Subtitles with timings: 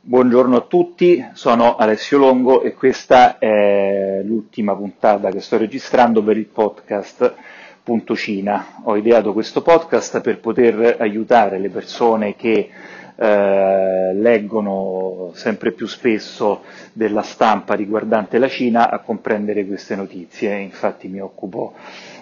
[0.00, 6.36] Buongiorno a tutti, sono Alessio Longo e questa è l'ultima puntata che sto registrando per
[6.36, 7.34] il podcast
[7.82, 8.82] Punto Cina.
[8.84, 12.70] Ho ideato questo podcast per poter aiutare le persone che
[13.18, 20.56] eh, leggono sempre più spesso della stampa riguardante la Cina a comprendere queste notizie.
[20.58, 21.74] Infatti mi occupo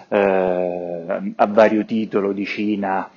[0.07, 3.09] eh, a vario titolo di Cina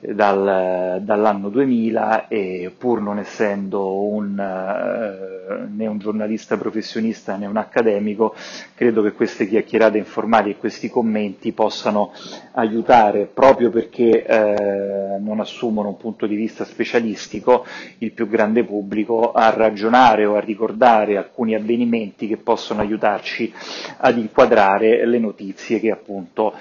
[0.00, 7.56] dal, dall'anno 2000 e pur non essendo un, eh, né un giornalista professionista né un
[7.56, 8.34] accademico,
[8.74, 12.12] credo che queste chiacchierate informali e questi commenti possano
[12.52, 17.64] aiutare, proprio perché eh, non assumono un punto di vista specialistico,
[17.98, 23.52] il più grande pubblico a ragionare o a ricordare alcuni avvenimenti che possono aiutarci
[23.98, 26.54] ad inquadrare le notizie che appunto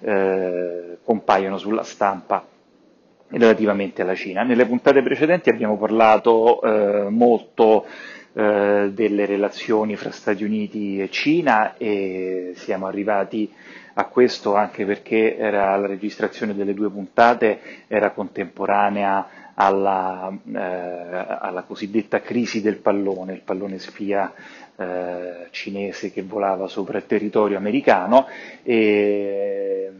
[0.00, 2.44] eh, compaiono sulla stampa
[3.28, 4.42] relativamente alla Cina.
[4.42, 7.86] Nelle puntate precedenti abbiamo parlato eh, molto
[8.32, 13.52] eh, delle relazioni fra Stati Uniti e Cina e siamo arrivati
[13.96, 22.20] a questo anche perché la registrazione delle due puntate era contemporanea alla, eh, alla cosiddetta
[22.20, 24.32] crisi del pallone, il pallone spia
[24.76, 28.26] eh, cinese che volava sopra il territorio americano
[28.64, 29.92] e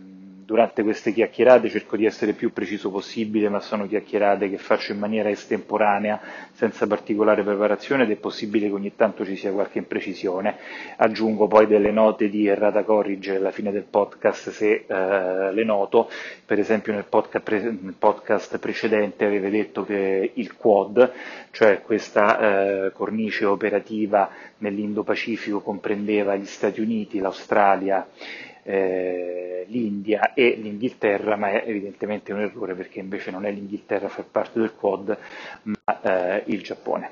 [0.45, 4.99] durante queste chiacchierate cerco di essere più preciso possibile, ma sono chiacchierate che faccio in
[4.99, 6.21] maniera estemporanea,
[6.53, 10.57] senza particolare preparazione ed è possibile che ogni tanto ci sia qualche imprecisione.
[10.97, 16.11] Aggiungo poi delle note di errata corrige alla fine del podcast se eh, le noto,
[16.45, 21.13] per esempio nel podcast, pre- nel podcast, precedente avevo detto che il Quad,
[21.53, 28.07] cioè questa eh, cornice operativa nell'Indo-Pacifico comprendeva gli Stati Uniti, l'Australia,
[28.65, 34.11] eh, l'India e l'Inghilterra, ma è evidentemente un errore perché invece non è l'Inghilterra a
[34.11, 35.17] far parte del Quad,
[35.63, 37.11] ma eh, il Giappone.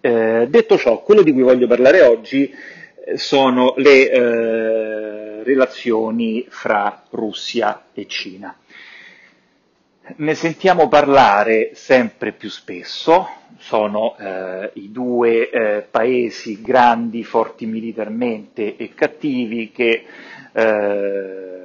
[0.00, 2.48] Eh, detto ciò, quello di cui voglio parlare oggi
[3.04, 8.56] eh, sono le eh, relazioni fra Russia e Cina.
[10.16, 18.76] Ne sentiamo parlare sempre più spesso, sono eh, i due eh, paesi grandi, forti militarmente
[18.76, 20.04] e cattivi che
[20.52, 21.58] eh,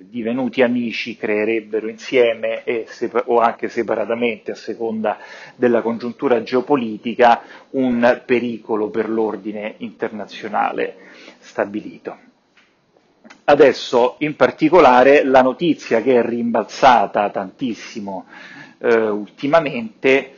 [0.00, 5.18] divenuti amici creerebbero insieme sepa- o anche separatamente a seconda
[5.56, 7.40] della congiuntura geopolitica
[7.70, 10.94] un pericolo per l'ordine internazionale
[11.38, 12.27] stabilito.
[13.50, 18.26] Adesso in particolare la notizia che è rimbalzata tantissimo
[18.76, 20.34] eh, ultimamente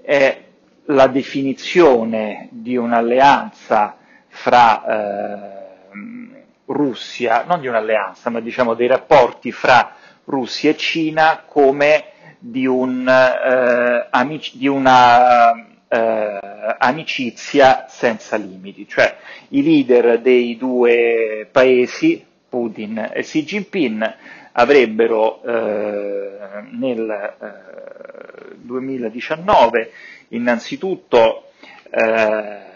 [0.00, 0.44] è
[0.84, 3.96] la definizione di un'alleanza
[4.28, 9.96] fra eh, Russia, non di un'alleanza, ma diciamo dei rapporti fra
[10.26, 12.04] Russia e Cina come
[12.38, 15.52] di, un, eh, amici, di una
[15.88, 16.38] eh,
[16.78, 19.16] amicizia senza limiti, cioè
[19.48, 24.14] i leader dei due paesi Putin e Xi Jinping
[24.52, 26.38] avrebbero eh,
[26.70, 29.90] nel eh, 2019
[30.28, 31.50] innanzitutto
[31.90, 32.66] eh,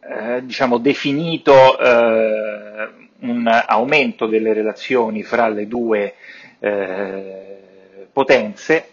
[0.00, 2.88] eh, diciamo, definito eh,
[3.20, 6.14] un aumento delle relazioni fra le due
[6.58, 8.88] eh, potenze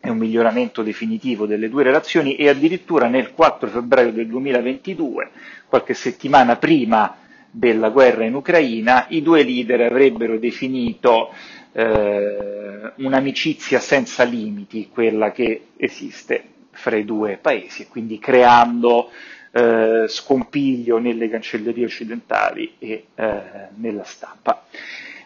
[0.00, 5.30] e un miglioramento definitivo delle due relazioni e addirittura nel 4 febbraio del 2022,
[5.68, 7.16] qualche settimana prima
[7.50, 11.32] della guerra in Ucraina, i due leader avrebbero definito
[11.72, 19.10] eh, un'amicizia senza limiti, quella che esiste fra i due paesi, e quindi creando
[19.52, 23.42] eh, scompiglio nelle cancellerie occidentali e eh,
[23.76, 24.66] nella stampa.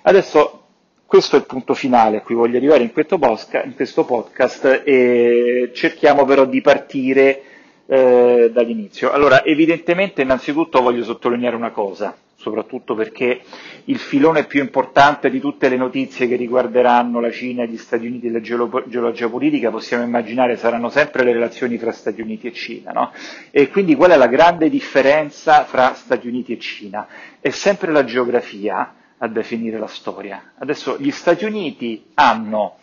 [0.03, 0.65] Adesso
[1.07, 4.83] questo è il punto finale a cui voglio arrivare in questo, podcast, in questo podcast
[4.85, 7.43] e cerchiamo però di partire
[7.91, 9.11] eh, dall'inizio.
[9.11, 13.41] Allora, evidentemente innanzitutto voglio sottolineare una cosa, soprattutto perché
[13.87, 18.28] il filone più importante di tutte le notizie che riguarderanno la Cina, gli Stati Uniti
[18.28, 22.92] e la geologia politica, possiamo immaginare saranno sempre le relazioni fra Stati Uniti e Cina.
[22.92, 23.10] No?
[23.51, 27.09] E quindi qual è la grande differenza fra Stati Uniti e Cina?
[27.41, 30.53] È sempre la geografia a definire la storia.
[30.59, 32.77] Adesso gli Stati Uniti hanno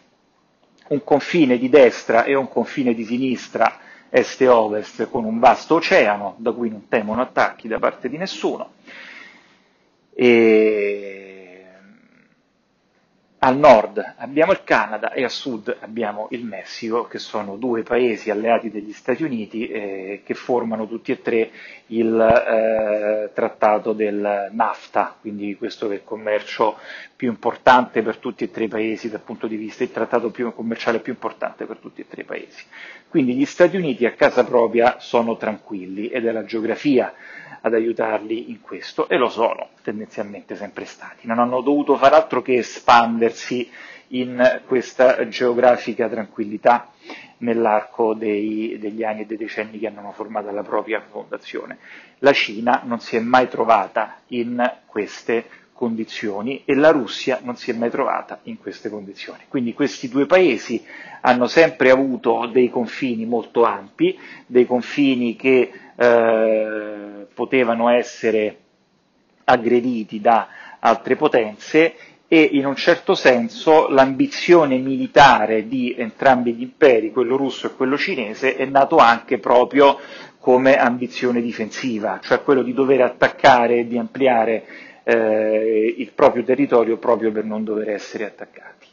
[0.89, 5.75] un confine di destra e un confine di sinistra est e ovest con un vasto
[5.75, 8.71] oceano da cui non temono attacchi da parte di nessuno.
[10.13, 11.16] E
[13.47, 18.29] al nord abbiamo il Canada e a sud abbiamo il Messico, che sono due paesi
[18.29, 21.51] alleati degli Stati Uniti eh, che formano tutti e tre
[21.87, 26.77] il eh, trattato del NAFTA, quindi questo è il commercio
[27.15, 30.53] più importante per tutti e tre i paesi dal punto di vista, il trattato più
[30.53, 32.65] commerciale più importante per tutti e tre i paesi.
[33.07, 37.13] Quindi gli Stati Uniti a casa propria sono tranquilli ed è la geografia
[37.61, 41.27] ad aiutarli in questo e lo sono tendenzialmente sempre stati.
[41.27, 43.69] Non hanno dovuto far altro che espandersi
[44.09, 46.91] in questa geografica tranquillità
[47.37, 51.77] nell'arco dei, degli anni e dei decenni che hanno formato la propria fondazione.
[52.19, 57.71] La Cina non si è mai trovata in queste condizioni e la Russia non si
[57.71, 59.43] è mai trovata in queste condizioni.
[59.47, 60.83] Quindi questi due paesi
[61.21, 68.57] hanno sempre avuto dei confini molto ampi, dei confini che eh, potevano essere
[69.49, 70.47] aggrediti da
[70.79, 71.95] altre potenze
[72.27, 77.97] e in un certo senso l'ambizione militare di entrambi gli imperi, quello russo e quello
[77.97, 79.97] cinese, è nato anche proprio
[80.39, 84.65] come ambizione difensiva, cioè quello di dover attaccare e di ampliare
[85.03, 88.87] eh, il proprio territorio proprio per non dover essere attaccati.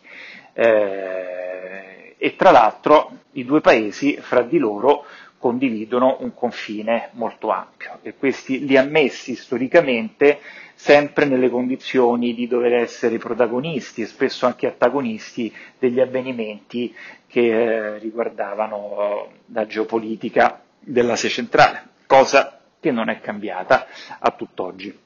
[0.52, 5.04] Eh, e tra l'altro i due paesi fra di loro
[5.44, 10.38] condividono un confine molto ampio e questi li ha messi storicamente
[10.74, 16.94] sempre nelle condizioni di dover essere protagonisti e spesso anche antagonisti degli avvenimenti
[17.26, 23.86] che eh, riguardavano la geopolitica dell'Asia centrale, cosa che non è cambiata
[24.18, 24.98] a tutt'oggi.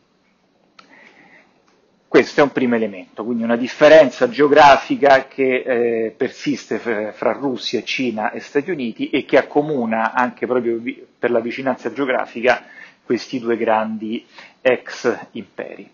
[2.08, 5.62] Questo è un primo elemento, quindi una differenza geografica che
[6.06, 10.80] eh, persiste fra Russia, Cina e Stati Uniti e che accomuna anche proprio
[11.18, 12.64] per la vicinanza geografica
[13.04, 14.24] questi due grandi
[14.62, 15.90] ex imperi.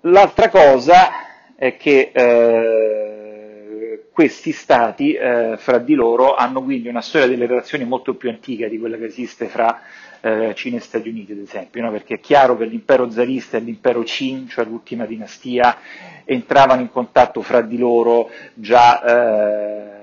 [0.00, 7.28] L'altra cosa è che eh, questi stati eh, fra di loro hanno quindi una storia
[7.28, 9.80] delle relazioni molto più antica di quella che esiste fra
[10.20, 11.90] eh, Cina e Stati Uniti, ad esempio, no?
[11.90, 15.78] perché è chiaro che l'impero zarista e l'impero Qin, cioè l'ultima dinastia,
[16.24, 19.96] entravano in contatto fra di loro già eh,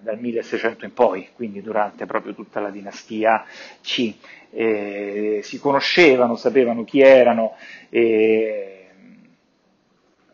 [0.00, 3.44] dal 1600 in poi, quindi durante proprio tutta la dinastia
[3.80, 4.14] Qin.
[4.50, 7.56] Eh, si conoscevano, sapevano chi erano
[7.90, 8.86] e,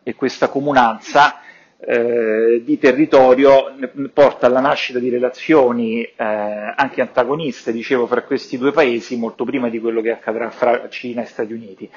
[0.03, 1.41] e questa comunanza
[1.83, 3.73] eh, di territorio
[4.13, 9.67] porta alla nascita di relazioni eh, anche antagoniste, dicevo, fra questi due paesi molto prima
[9.69, 11.89] di quello che accadrà fra Cina e Stati Uniti.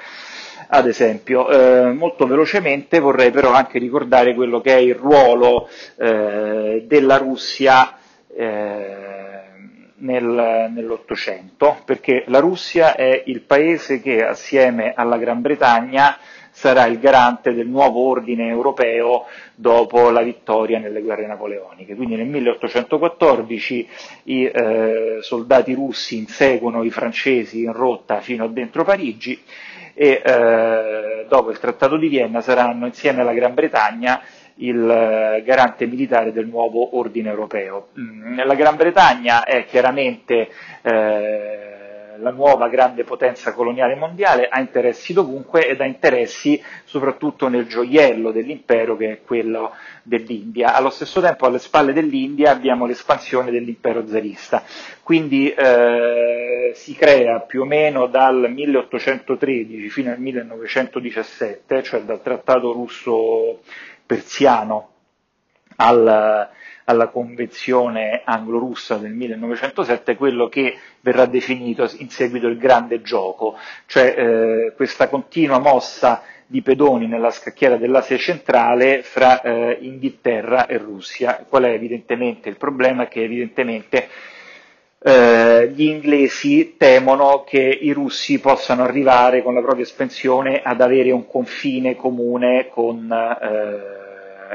[0.69, 6.83] Ad esempio, eh, molto velocemente vorrei però anche ricordare quello che è il ruolo eh,
[6.87, 7.97] della Russia
[8.35, 9.43] eh,
[9.97, 16.17] nel, nell'Ottocento, perché la Russia è il paese che assieme alla Gran Bretagna
[16.55, 19.25] sarà il garante del nuovo ordine europeo
[19.55, 21.95] dopo la vittoria nelle guerre napoleoniche.
[21.95, 23.87] Quindi nel 1814
[24.23, 29.37] i eh, soldati russi inseguono i francesi in rotta fino a dentro Parigi
[29.93, 34.21] e eh, dopo il Trattato di Vienna saranno insieme alla Gran Bretagna
[34.55, 37.89] il eh, garante militare del nuovo ordine europeo.
[37.99, 40.47] Mm, la Gran Bretagna è chiaramente
[40.81, 41.84] eh,
[42.19, 48.31] la nuova grande potenza coloniale mondiale ha interessi dovunque ed ha interessi soprattutto nel gioiello
[48.31, 49.71] dell'impero che è quello
[50.03, 50.73] dell'India.
[50.75, 54.63] Allo stesso tempo alle spalle dell'India abbiamo l'espansione dell'impero zarista.
[55.03, 62.71] Quindi eh, si crea più o meno dal 1813 fino al 1917, cioè dal trattato
[62.71, 64.89] russo-persiano
[65.77, 66.49] al,
[66.85, 74.15] alla Convenzione anglo-russa del 1907 quello che verrà definito in seguito il grande gioco, cioè
[74.17, 81.43] eh, questa continua mossa di pedoni nella scacchiera dell'Asia centrale fra eh, Inghilterra e Russia.
[81.47, 83.07] Qual è evidentemente il problema?
[83.07, 84.07] Che evidentemente
[84.99, 91.11] eh, gli inglesi temono che i russi possano arrivare con la propria espansione ad avere
[91.11, 94.04] un confine comune con eh,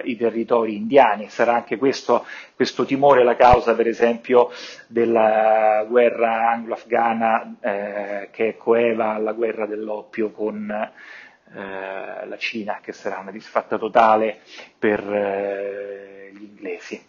[0.04, 1.28] i territori indiani.
[1.28, 4.50] Sarà anche questo, questo, timore la causa, per esempio,
[4.86, 13.18] della guerra anglo-afghana eh, che coeva alla guerra dell'oppio con eh, la Cina, che sarà
[13.18, 14.40] una disfatta totale
[14.78, 17.08] per eh, gli inglesi.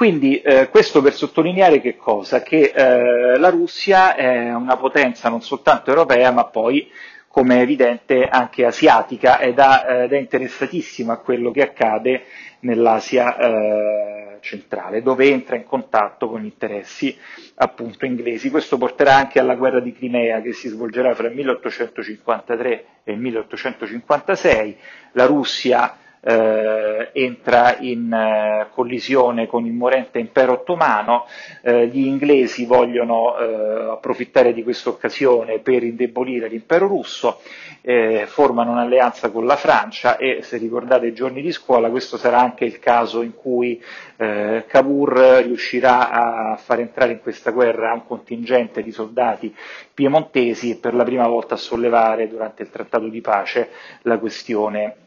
[0.00, 2.40] Quindi eh, questo per sottolineare che cosa?
[2.42, 6.90] Che eh, la Russia è una potenza non soltanto europea, ma poi
[7.32, 12.24] come è evidente anche asiatica ed, ha, ed è interessatissima a quello che accade
[12.60, 17.16] nell'Asia eh, centrale, dove entra in contatto con interessi
[17.54, 18.50] appunto inglesi.
[18.50, 23.18] Questo porterà anche alla guerra di Crimea che si svolgerà fra il 1853 e il
[23.18, 24.76] 1856.
[25.12, 31.26] La Russia eh, entra in eh, collisione con il morente impero ottomano,
[31.62, 37.40] eh, gli inglesi vogliono eh, approfittare di questa occasione per indebolire l'impero russo,
[37.82, 42.38] eh, formano un'alleanza con la Francia e se ricordate i giorni di scuola questo sarà
[42.40, 43.82] anche il caso in cui
[44.16, 49.54] eh, Cavour riuscirà a far entrare in questa guerra un contingente di soldati
[49.94, 53.70] piemontesi e per la prima volta a sollevare durante il trattato di pace
[54.02, 54.99] la questione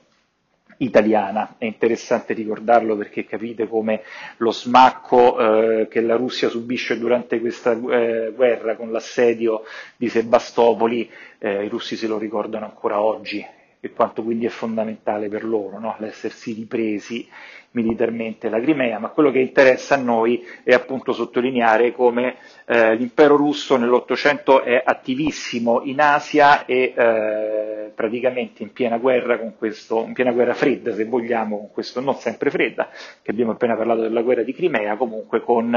[0.83, 1.55] italiana.
[1.57, 4.01] È interessante ricordarlo perché capite come
[4.37, 5.37] lo smacco
[5.81, 9.63] eh, che la Russia subisce durante questa eh, guerra con l'assedio
[9.95, 11.09] di Sebastopoli,
[11.39, 13.45] eh, i russi se lo ricordano ancora oggi
[13.85, 15.95] e quanto quindi è fondamentale per loro no?
[15.99, 17.27] l'essersi ripresi
[17.73, 23.35] militarmente la Crimea, ma quello che interessa a noi è appunto sottolineare come eh, l'impero
[23.35, 30.13] russo nell'Ottocento è attivissimo in Asia e eh, praticamente in piena guerra con questo, in
[30.13, 32.89] piena guerra fredda, se vogliamo, con questo non sempre fredda,
[33.21, 35.71] che abbiamo appena parlato della guerra di Crimea, comunque con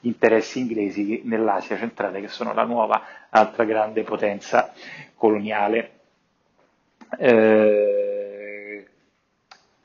[0.00, 4.72] gli interessi inglesi nell'Asia centrale, che sono la nuova altra grande potenza
[5.16, 5.90] coloniale.
[7.18, 8.09] Eh,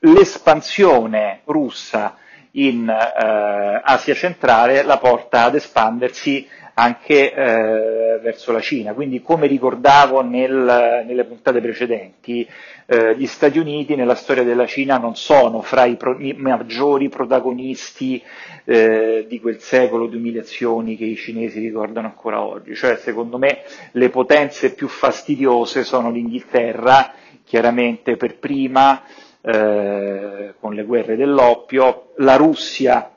[0.05, 2.17] l'espansione russa
[2.51, 6.47] in eh, Asia centrale la porta ad espandersi
[6.77, 8.93] anche eh, verso la Cina.
[8.93, 12.47] Quindi, come ricordavo nel, nelle puntate precedenti,
[12.85, 17.07] eh, gli Stati Uniti nella storia della Cina non sono fra i, pro, i maggiori
[17.07, 18.21] protagonisti
[18.65, 22.75] eh, di quel secolo di umiliazioni che i cinesi ricordano ancora oggi.
[22.75, 27.13] Cioè, secondo me, le potenze più fastidiose sono l'Inghilterra,
[27.45, 29.01] chiaramente per prima,
[29.45, 33.11] eh, con le guerre dell'oppio, la Russia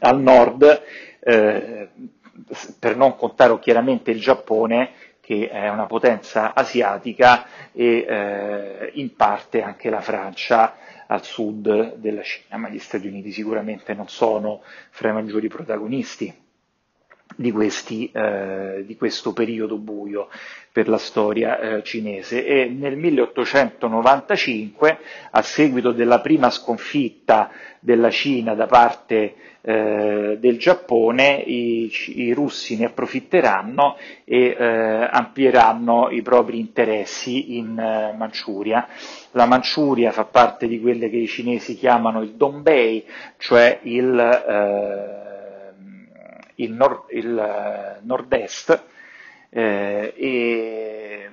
[0.00, 0.82] al nord,
[1.20, 1.88] eh,
[2.78, 4.90] per non contare chiaramente il Giappone,
[5.20, 10.76] che è una potenza asiatica, e eh, in parte anche la Francia
[11.06, 16.46] al sud della Cina, ma gli Stati Uniti sicuramente non sono fra i maggiori protagonisti
[17.38, 20.28] di, questi, eh, di questo periodo buio
[20.72, 24.98] per la storia eh, cinese e nel 1895,
[25.30, 32.76] a seguito della prima sconfitta della Cina da parte eh, del Giappone, i, i, russi
[32.76, 38.88] ne approfitteranno e eh, amplieranno i propri interessi in eh, Manciuria.
[39.32, 43.04] La Manciuria fa parte di quelle che i cinesi chiamano il Dongbei,
[43.36, 45.28] cioè il eh,
[46.58, 48.84] il, nord, il eh, nord-est
[49.50, 51.30] eh, e,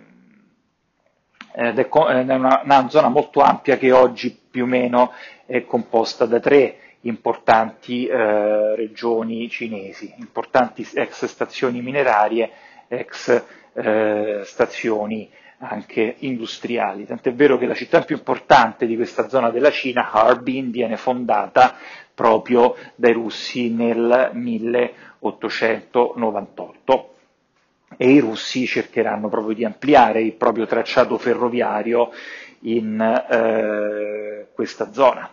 [1.53, 5.13] ed è, una, una, zona molto ampia che oggi più o meno
[5.46, 12.50] è composta da tre importanti eh, regioni cinesi, importanti ex stazioni minerarie,
[12.88, 15.29] ex eh, stazioni
[15.60, 17.05] anche industriali.
[17.05, 21.75] Tant'è vero che la città più importante di questa zona della Cina, Harbin, viene fondata
[22.16, 27.10] proprio dai russi nel 1898
[27.98, 32.12] e i russi cercheranno proprio di ampliare il proprio tracciato ferroviario
[32.62, 35.30] in eh, questa zona.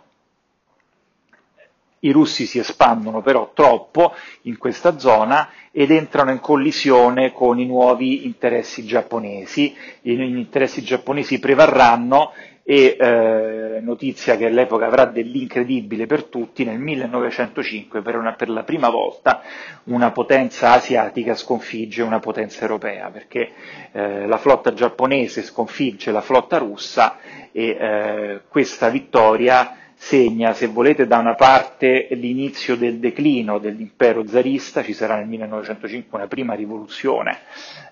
[2.04, 4.12] I russi si espandono però troppo
[4.42, 9.72] in questa zona ed entrano in collisione con i nuovi interessi giapponesi.
[10.00, 12.32] Gli interessi giapponesi prevarranno
[12.64, 18.62] e eh, notizia che all'epoca avrà dell'incredibile per tutti, nel 1905 per, una, per, la
[18.62, 19.42] prima volta
[19.84, 23.50] una potenza asiatica sconfigge una potenza europea, perché
[23.92, 27.16] eh, la flotta giapponese sconfigge la flotta russa
[27.50, 34.82] e eh, questa vittoria segna, se volete, da una parte l'inizio del declino dell'impero zarista,
[34.82, 37.38] ci sarà nel 1905 una prima rivoluzione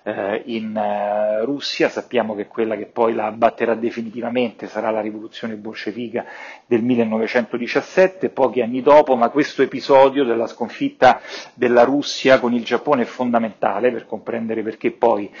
[0.03, 5.55] eh, in eh, Russia, sappiamo che quella che poi la abbatterà definitivamente sarà la rivoluzione
[5.55, 6.25] bolscevica
[6.65, 11.21] del 1917, pochi anni dopo, ma questo episodio della sconfitta
[11.53, 15.31] della Russia con il Giappone è fondamentale per comprendere perché poi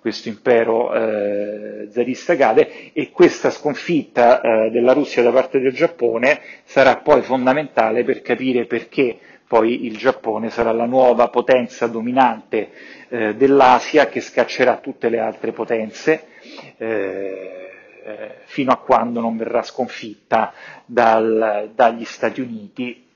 [0.00, 6.17] questo impero eh, zarista cade e questa sconfitta eh, della Russia da parte del Giappone
[6.64, 12.70] sarà poi fondamentale per capire perché poi il Giappone sarà la nuova potenza dominante
[13.08, 16.26] eh, dell'Asia che scaccerà tutte le altre potenze
[16.76, 17.70] eh,
[18.04, 20.52] eh fino a quando non verrà sconfitta
[20.84, 23.06] dal, dagli Stati Uniti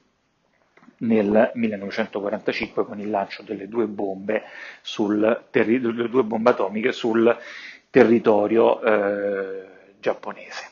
[1.03, 4.43] nel 1945 con il lancio delle due bombe,
[4.81, 7.37] sul, delle due bombe atomiche sul
[7.91, 9.67] territorio eh,
[10.01, 10.71] giapponese.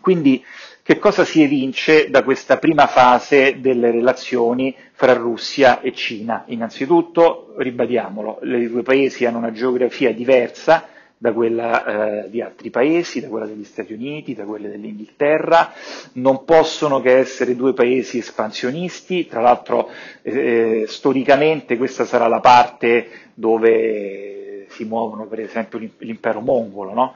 [0.00, 0.44] Quindi
[0.84, 6.44] che cosa si evince da questa prima fase delle relazioni fra Russia e Cina?
[6.48, 10.86] Innanzitutto, ribadiamolo, i due paesi hanno una geografia diversa,
[11.16, 15.72] da quella eh, di altri paesi, da quella degli Stati Uniti, da quella dell'Inghilterra,
[16.14, 19.88] non possono che essere due paesi espansionisti, tra l'altro
[20.20, 27.14] eh, storicamente questa sarà la parte dove si muovono per esempio l'impero mongolo, no?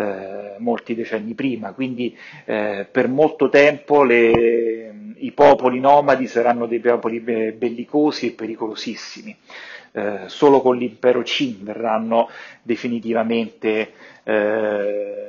[0.00, 6.80] Eh, molti decenni prima, quindi eh, per molto tempo le, i popoli nomadi saranno dei
[6.80, 9.36] popoli bellicosi e pericolosissimi.
[9.92, 12.28] Eh, solo con l'impero Qin verranno
[12.62, 13.92] definitivamente
[14.22, 15.28] eh,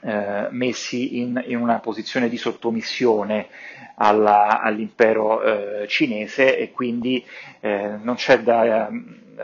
[0.00, 3.48] eh, messi in, in, una posizione di sottomissione
[3.96, 7.24] alla, all'impero cinese e quindi
[7.60, 8.88] non c'è da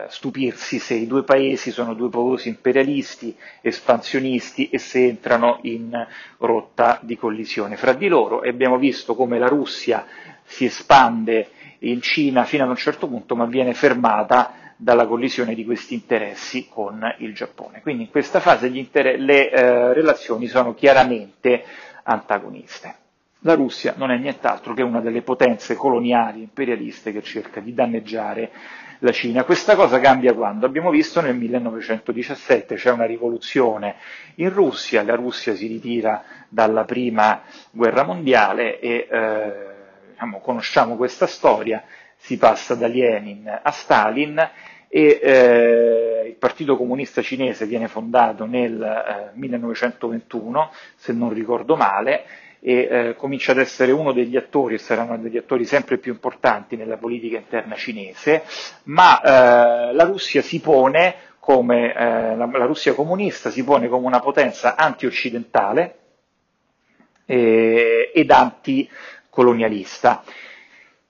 [0.09, 5.91] stupirsi se i due paesi sono due paesi imperialisti, espansionisti e se entrano in
[6.37, 10.05] rotta di collisione fra di loro e abbiamo visto come la Russia
[10.43, 11.49] si espande
[11.79, 16.67] in Cina fino ad un certo punto, ma viene fermata dalla collisione di questi interessi
[16.69, 17.81] con il Giappone.
[17.81, 21.63] Quindi in questa fase inter- le eh, relazioni sono chiaramente
[22.03, 22.95] antagoniste.
[23.39, 28.51] La Russia non è nient'altro che una delle potenze coloniali imperialiste che cerca di danneggiare
[28.99, 29.43] la Cina.
[29.43, 30.65] Questa cosa cambia quando?
[30.65, 33.95] Abbiamo visto nel 1917 c'è una rivoluzione
[34.35, 39.53] in Russia, la Russia si ritira dalla prima guerra mondiale e eh,
[40.11, 41.83] diciamo, conosciamo questa storia,
[42.15, 44.49] si passa da Lenin a Stalin
[44.87, 52.23] e eh, il Partito Comunista Cinese viene fondato nel eh, 1921, se non ricordo male,
[52.59, 56.75] e eh, comincia ad essere uno degli attori, e saranno degli attori sempre più importanti
[56.75, 58.43] nella politica interna cinese,
[58.83, 64.07] ma eh, la Russia si pone come, eh, la, la Russia comunista si pone come
[64.07, 65.99] una potenza anti-occidentale
[67.25, 68.89] eh, ed anti
[69.29, 70.23] colonialista.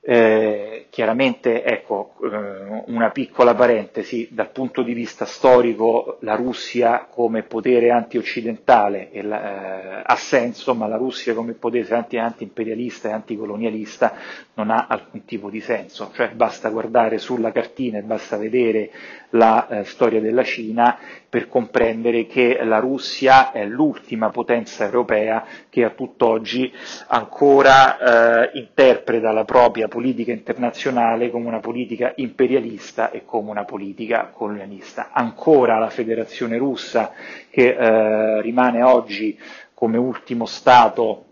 [0.01, 7.43] Eh, chiaramente, ecco, eh, una piccola parentesi, dal punto di vista storico la Russia come
[7.43, 14.13] potere anti-occidentale eh, ha senso, ma la Russia come potere anti-imperialista e anticolonialista
[14.53, 18.89] non ha alcun tipo di senso, cioè basta guardare sulla cartina e basta vedere
[19.31, 20.97] la eh, storia della Cina
[21.27, 26.71] per comprendere che la Russia è l'ultima potenza europea che a tutt'oggi
[27.07, 30.83] ancora eh, interpreta la propria politica internazionale
[31.31, 35.09] come una politica imperialista e come una politica colonialista.
[35.11, 37.11] Ancora la Federazione russa
[37.49, 39.37] che eh, rimane oggi
[39.73, 41.25] come ultimo Stato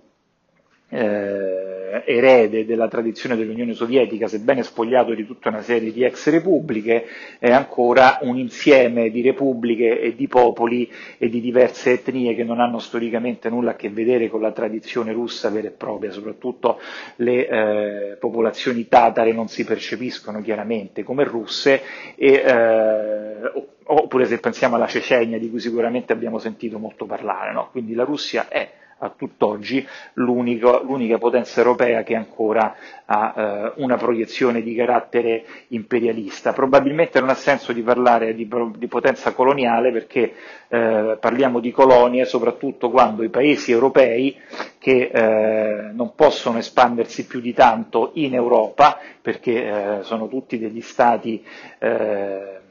[0.90, 1.73] eh,
[2.06, 7.06] erede della tradizione dell'Unione Sovietica, sebbene spogliato di tutta una serie di ex repubbliche,
[7.40, 12.60] è ancora un insieme di repubbliche e di popoli e di diverse etnie che non
[12.60, 16.80] hanno storicamente nulla a che vedere con la tradizione russa vera e propria, soprattutto
[17.18, 21.82] le eh, popolazioni tatare non si percepiscono chiaramente come russe
[22.16, 23.52] e, eh,
[23.86, 27.70] oppure se pensiamo alla Cecenia di cui sicuramente abbiamo sentito molto parlare, no?
[27.72, 34.62] quindi la Russia è a tutt'oggi l'unica potenza europea che ancora ha eh, una proiezione
[34.62, 36.54] di carattere imperialista.
[36.54, 40.34] Probabilmente non ha senso di parlare di, di potenza coloniale perché
[40.70, 44.38] eh, parliamo di colonie soprattutto quando i paesi europei
[44.80, 49.66] che eh, non possono espandersi più di tanto in Europa perché
[50.00, 51.44] eh, sono tutti degli stati
[51.80, 52.62] eh,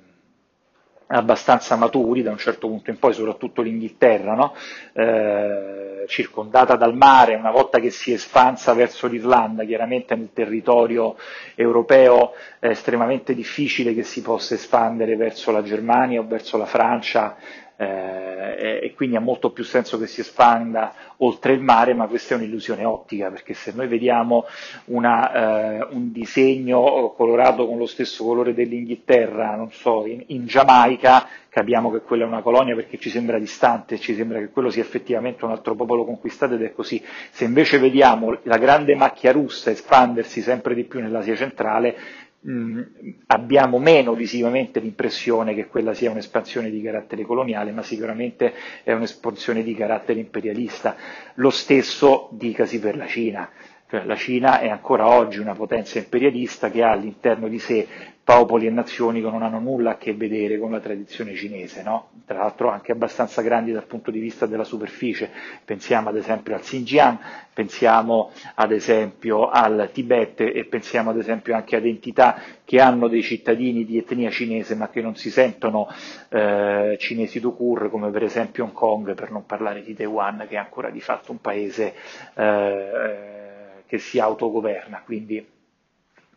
[1.06, 4.54] abbastanza maturi da un certo punto in poi, soprattutto l'Inghilterra, no?
[4.92, 11.16] eh, circondata dal mare, una volta che si espansa verso l'Irlanda, chiaramente nel territorio
[11.54, 17.36] europeo è estremamente difficile che si possa espandere verso la Germania o verso la Francia
[17.82, 22.34] eh, e quindi ha molto più senso che si espanda oltre il mare, ma questa
[22.34, 24.44] è un'illusione ottica, perché se noi vediamo
[24.86, 31.26] una, eh, un disegno colorato con lo stesso colore dell'Inghilterra, non so, in, in, Giamaica,
[31.48, 34.82] capiamo che quella è una colonia perché ci sembra distante, ci sembra che quello sia
[34.82, 37.02] effettivamente un altro popolo conquistato ed è così.
[37.30, 41.96] Se invece vediamo la grande macchia russa espandersi sempre di più nell'Asia centrale,
[42.42, 42.82] mh,
[43.26, 48.52] abbiamo meno visivamente l'impressione che quella sia un'espansione di carattere coloniale, ma sicuramente
[48.82, 50.96] è un'espansione di carattere imperialista.
[51.34, 53.50] Lo stesso dicasi per la Cina.
[53.88, 57.86] Cioè, la Cina è ancora oggi una potenza imperialista che ha all'interno di sé
[58.24, 62.10] popoli e nazioni che non hanno nulla a che vedere con la tradizione cinese, no?
[62.24, 65.30] tra l'altro anche abbastanza grandi dal punto di vista della superficie,
[65.64, 67.18] pensiamo ad esempio al Xinjiang,
[67.52, 73.22] pensiamo ad esempio al Tibet e pensiamo ad esempio anche ad entità che hanno dei
[73.22, 75.88] cittadini di etnia cinese ma che non si sentono
[76.28, 80.58] eh, cinesi do come per esempio Hong Kong, per non parlare di Taiwan che è
[80.58, 81.94] ancora di fatto un paese
[82.34, 85.02] eh, che si autogoverna.
[85.04, 85.44] Quindi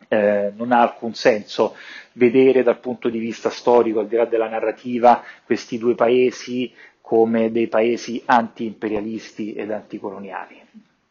[0.07, 1.75] eh, non ha alcun senso
[2.13, 7.51] vedere dal punto di vista storico, al di là della narrativa, questi due paesi come
[7.51, 10.61] dei paesi anti-imperialisti ed anticoloniali.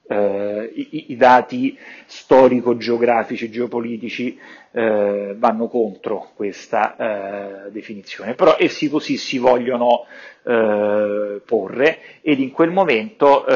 [0.07, 4.39] Eh, i, i, dati storico-geografici, geopolitici
[4.73, 10.05] eh, vanno contro questa eh, definizione, però essi così si vogliono
[10.43, 13.47] eh, porre ed in quel momento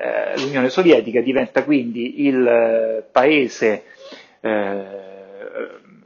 [0.00, 3.82] eh, l'Unione Sovietica diventa quindi il eh, paese
[4.40, 4.86] eh,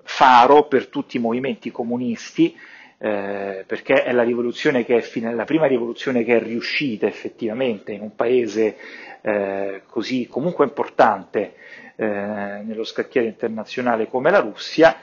[0.02, 2.56] faro per tutti i movimenti comunisti,
[2.96, 8.76] eh, perché è la, è la prima rivoluzione che è riuscita effettivamente in un paese
[9.20, 11.54] eh, così comunque importante
[11.94, 14.96] nello scacchiere internazionale come la Russia,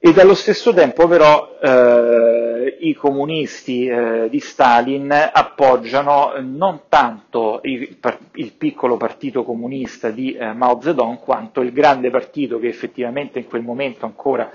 [0.00, 7.96] e dallo stesso tempo però eh, i comunisti eh, di Stalin appoggiano non tanto il,
[8.34, 13.46] il piccolo partito comunista di eh, Mao Zedong quanto il grande partito che effettivamente in
[13.46, 14.48] quel momento ancora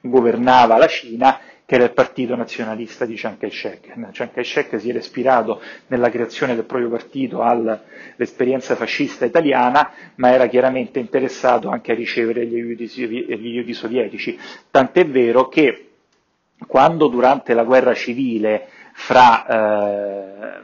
[0.00, 1.40] governava la Cina
[1.72, 4.10] che era il partito nazionalista di Chiang Kai-shek.
[4.12, 10.48] Chiang Kai-shek si era ispirato nella creazione del proprio partito all'esperienza fascista italiana, ma era
[10.48, 14.38] chiaramente interessato anche a ricevere gli aiuti, gli aiuti sovietici,
[14.70, 15.92] tant'è vero che
[16.66, 20.60] quando durante la guerra civile fra eh,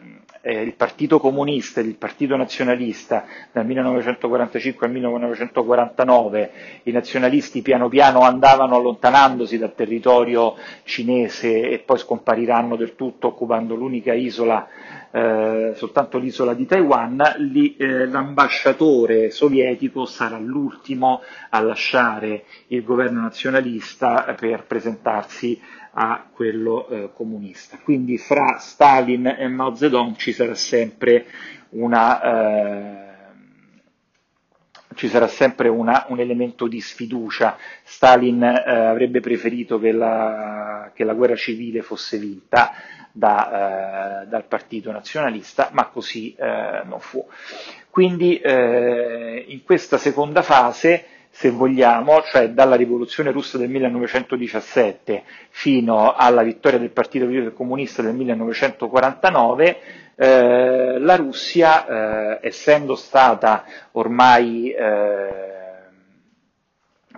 [0.48, 6.50] eh, il Partito Comunista ed il Partito Nazionalista dal 1945 al 1949
[6.84, 13.74] i nazionalisti piano piano andavano allontanandosi dal territorio cinese e poi scompariranno del tutto occupando
[13.74, 14.66] l'unica isola
[15.10, 23.20] eh, soltanto l'isola di Taiwan, lì, eh, l'ambasciatore sovietico sarà l'ultimo a lasciare il governo
[23.22, 25.60] nazionalista per presentarsi
[25.92, 27.78] a quello eh, comunista.
[27.82, 31.26] Quindi fra Stalin e Mao Zedong ci sarà sempre
[31.70, 33.08] una, eh,
[34.94, 37.56] ci sarà sempre una, un elemento di sfiducia.
[37.82, 42.72] Stalin eh, avrebbe preferito che la, che la, guerra civile fosse vinta
[43.12, 47.26] da, eh, dal partito nazionalista, ma così eh, non fu.
[47.90, 56.12] Quindi eh, in questa seconda fase se vogliamo, cioè dalla rivoluzione russa del 1917 fino
[56.14, 59.78] alla vittoria del Partito Comunista del 1949,
[60.16, 65.57] eh, la Russia, eh, essendo stata ormai eh,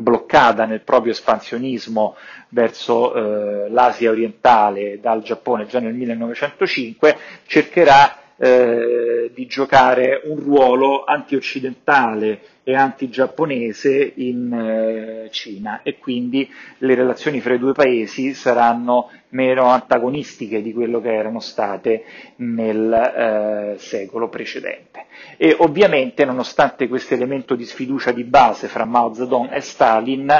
[0.00, 2.16] bloccata nel proprio espansionismo
[2.48, 11.04] verso eh, l'Asia orientale dal Giappone già nel 1905, cercherà eh, di giocare un ruolo
[11.04, 16.48] antioccidentale e anti-giapponese in eh, Cina e quindi
[16.78, 22.04] le relazioni fra i due paesi saranno meno antagonistiche di quello che erano state
[22.36, 25.04] nel eh, secolo precedente.
[25.36, 30.30] E ovviamente, nonostante questo elemento di sfiducia di base fra Mao Zedong e Stalin,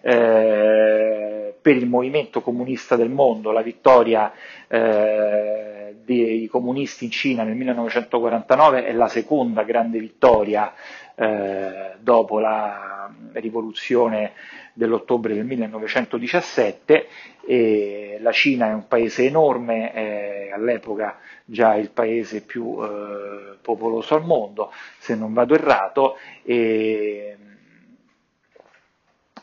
[0.00, 4.32] eh, per il movimento comunista del mondo la vittoria
[4.68, 10.72] eh, dei comunisti in Cina nel 1949 è la seconda grande vittoria
[11.14, 14.32] eh, dopo la rivoluzione
[14.72, 17.06] dell'ottobre del 1917
[17.46, 24.14] e la Cina è un paese enorme, è all'epoca già il paese più eh, popoloso
[24.14, 27.36] al mondo, se non vado errato, e,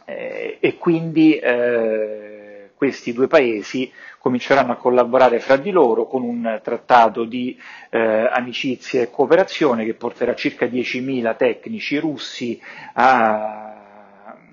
[0.10, 6.60] eh, e quindi eh, questi due paesi cominceranno a collaborare fra di loro con un
[6.64, 8.00] trattato di eh,
[8.32, 12.58] amicizia e cooperazione che porterà circa 10.000 tecnici russi
[12.94, 13.68] a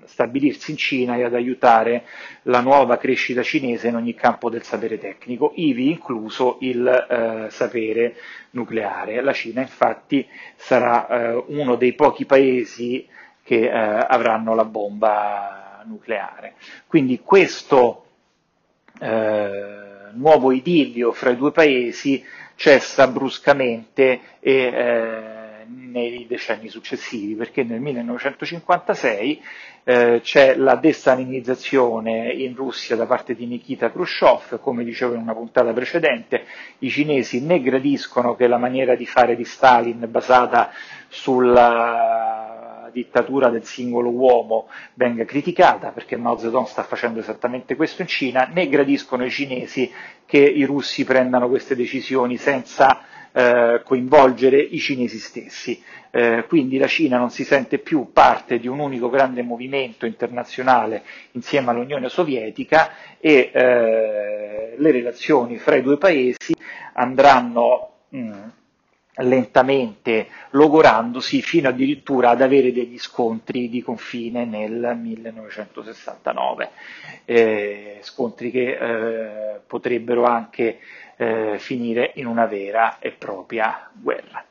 [0.05, 2.03] stabilirsi in Cina e ad aiutare
[2.43, 8.15] la nuova crescita cinese in ogni campo del sapere tecnico, ivi incluso il eh, sapere
[8.51, 9.21] nucleare.
[9.21, 13.07] La Cina infatti sarà eh, uno dei pochi paesi
[13.45, 16.55] che eh, avranno la bomba nucleare.
[16.87, 18.05] Quindi questo
[18.99, 25.35] eh, nuovo idillio fra i due paesi cessa bruscamente e eh,
[25.67, 29.43] nei decenni successivi, perché nel 1956
[29.83, 35.33] eh, c'è la destalinizzazione in Russia da parte di Nikita Khrushchev, come dicevo in una
[35.35, 36.45] puntata precedente,
[36.79, 40.71] i cinesi né gradiscono che la maniera di fare di Stalin basata
[41.07, 42.34] sulla
[42.95, 48.49] dittatura del singolo uomo venga criticata, perché Mao Zedong sta facendo esattamente questo in Cina,
[48.53, 49.91] né gradiscono i cinesi
[50.25, 53.01] che i russi prendano queste decisioni senza
[53.33, 55.83] eh, coinvolgere i cinesi stessi.
[56.09, 61.03] Eh, quindi la Cina non si sente più parte di un unico grande movimento internazionale
[61.31, 66.55] insieme all'Unione Sovietica e eh, le relazioni fra i due paesi
[66.93, 68.43] andranno mh, mm,
[69.17, 76.69] lentamente logorandosi fino addirittura ad avere degli scontri di confine nel 1969,
[77.25, 80.79] eh, scontri che eh, potrebbero anche
[81.17, 84.43] eh, finire in una vera e propria guerra.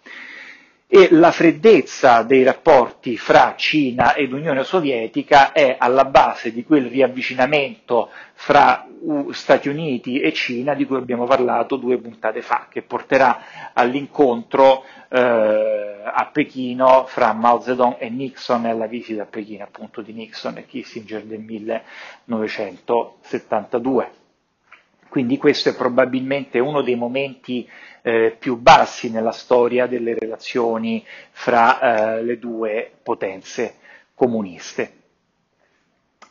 [0.87, 6.87] E la freddezza dei rapporti fra Cina ed Unione Sovietica è alla base di quel
[6.87, 8.87] riavvicinamento fra
[9.31, 16.03] Stati Uniti e Cina di cui abbiamo parlato due puntate fa, che porterà all'incontro eh,
[16.05, 20.59] a Pechino fra Mao Zedong e Nixon e alla visita a Pechino appunto di Nixon
[20.59, 24.23] e Kissinger del 1972.
[25.15, 27.71] Quindi questo è probabilmente uno dei momenti
[28.03, 33.77] eh, più bassi nella storia delle relazioni fra eh, le due potenze
[34.13, 34.93] comuniste.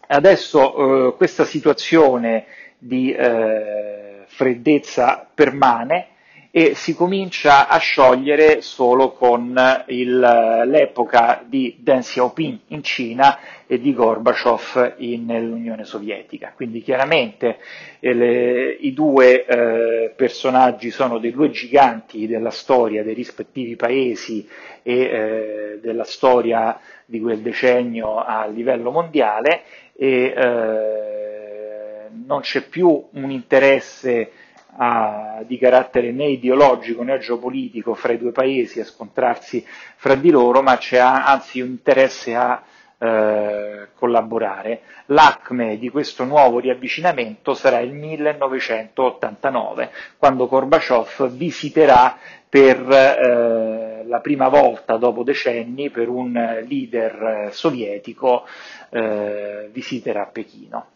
[0.06, 2.46] Adesso eh, questa situazione
[2.78, 6.08] di eh, freddezza permane
[6.56, 13.80] e si comincia a sciogliere solo con il, l'epoca di Deng Xiaoping in Cina e
[13.80, 16.54] di Gorbaciov nell'Unione Sovietica.
[16.56, 17.58] Quindi chiaramente
[18.00, 24.48] eh, le, i due eh, personaggi sono dei due giganti della storia dei rispettivi paesi
[24.84, 29.64] e eh, della storia di quel decennio a livello mondiale
[29.96, 34.30] e eh, non c'è più un interesse
[34.78, 40.30] a, di carattere né ideologico né geopolitico fra i due paesi a scontrarsi fra di
[40.32, 42.62] loro, ma c'è anzi un interesse a
[42.98, 44.82] eh, collaborare.
[45.08, 54.48] L'acme di questo nuovo riavvicinamento sarà il 1989, quando Gorbaciov visiterà per eh, la prima
[54.48, 56.34] volta dopo decenni per un
[56.68, 58.46] leader sovietico
[58.92, 60.93] eh, visiterà Pechino.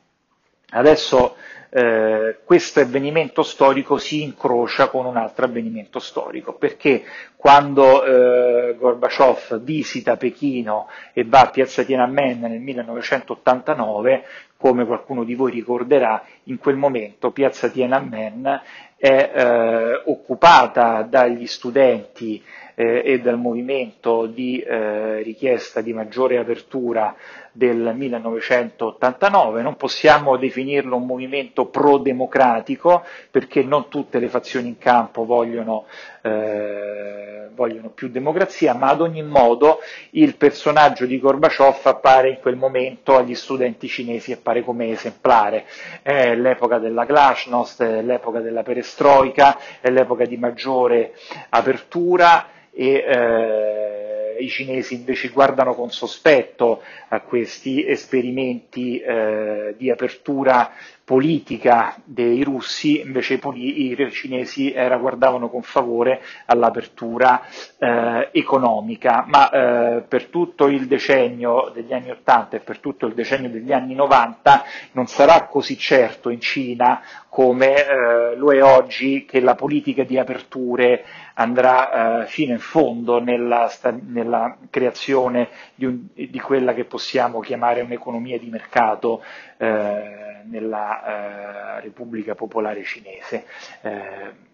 [0.69, 1.35] Adesso
[1.69, 7.03] eh, questo avvenimento storico si incrocia con un altro avvenimento storico, perché
[7.35, 14.23] quando eh, Gorbaciov visita Pechino e va a Piazza Tiananmen nel 1989,
[14.57, 18.61] come qualcuno di voi ricorderà, in quel momento Piazza Tiananmen
[18.97, 22.43] è eh, occupata dagli studenti
[22.79, 27.15] eh, e dal movimento di eh, richiesta di maggiore apertura
[27.51, 35.25] del 1989, non possiamo definirlo un movimento pro-democratico perché non tutte le fazioni in campo
[35.25, 35.85] vogliono,
[36.21, 39.79] eh, vogliono più democrazia, ma ad ogni modo
[40.11, 45.65] il personaggio di Gorbaciov appare in quel momento agli studenti cinesi, appare come esemplare.
[46.03, 51.13] È l'epoca della glasnost, è l'epoca della perestroica, è l'epoca di maggiore
[51.49, 60.71] apertura e eh, i cinesi invece guardano con sospetto a questi esperimenti eh, di apertura
[61.07, 67.43] politica dei russi, invece i, i cinesi era, guardavano con favore all'apertura
[67.77, 73.13] eh, economica, ma eh, per tutto il decennio degli anni 80 e per tutto il
[73.13, 77.01] decennio degli anni 90 non sarà così certo in Cina
[77.37, 83.21] come eh, lo è oggi che la politica di aperture andrà eh, fino in fondo
[83.21, 83.71] nella,
[84.07, 89.21] nella creazione di, un, di, quella che possiamo chiamare un'economia di mercato
[89.57, 93.45] eh, nella eh, Repubblica Popolare Cinese.
[93.81, 94.45] Eh,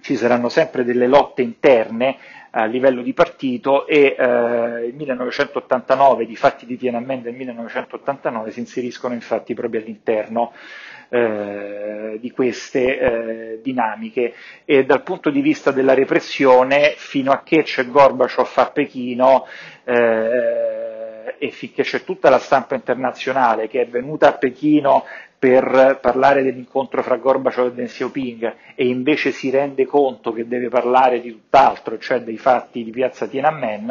[0.00, 2.18] ci saranno sempre delle lotte interne
[2.50, 8.60] a livello di partito e eh, il 1989, i fatti di Tiananmen del 1989 si
[8.60, 10.52] inseriscono infatti proprio all'interno
[11.08, 17.62] eh, di queste eh, dinamiche e dal punto di vista della repressione fino a che
[17.62, 19.46] c'è Gorbaciov a Pechino
[19.84, 20.83] eh,
[21.44, 25.04] e finché c'è tutta la stampa internazionale che è venuta a Pechino
[25.38, 30.70] per parlare dell'incontro fra Gorbaciov e Deng Xiaoping e invece si rende conto che deve
[30.70, 33.90] parlare di tutt'altro, cioè dei fatti di piazza Tiananmen,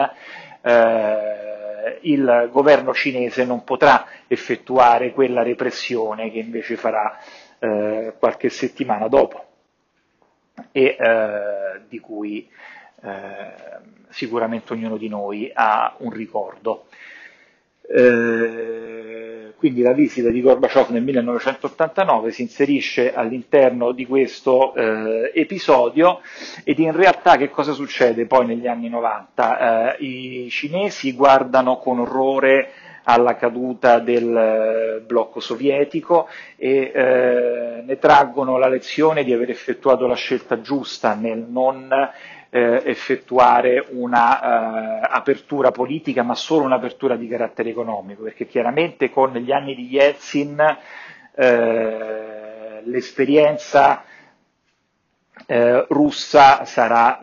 [0.63, 7.19] eh, il governo cinese non potrà effettuare quella repressione che invece farà
[7.59, 9.45] eh, qualche settimana dopo
[10.71, 12.49] e eh, di cui
[14.09, 16.85] sicuramente ognuno di noi ha un ricordo.
[17.87, 26.19] Eh, quindi la visita di Gorbaciov nel 1989 si inserisce all'interno di questo eh, episodio
[26.65, 29.95] ed in realtà che cosa succede poi negli anni 90?
[29.97, 32.71] Eh, I cinesi guardano con orrore
[33.03, 40.07] alla caduta del eh, blocco sovietico e eh, ne traggono la lezione di aver effettuato
[40.07, 41.89] la scelta giusta nel non
[42.55, 49.51] eh, effettuare una eh, politica, ma solo un'apertura di carattere economico, perché chiaramente con gli
[49.51, 50.59] anni di Yeltsin
[51.35, 54.03] eh, l'esperienza
[55.47, 57.19] eh, russa sarà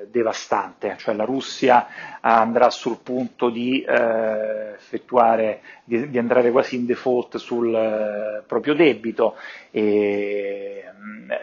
[0.00, 1.86] eh, devastante, cioè la Russia
[2.22, 8.74] andrà sul punto di eh, effettuare, di, di, andare quasi in default sul eh, proprio
[8.74, 9.36] debito.
[9.70, 10.84] E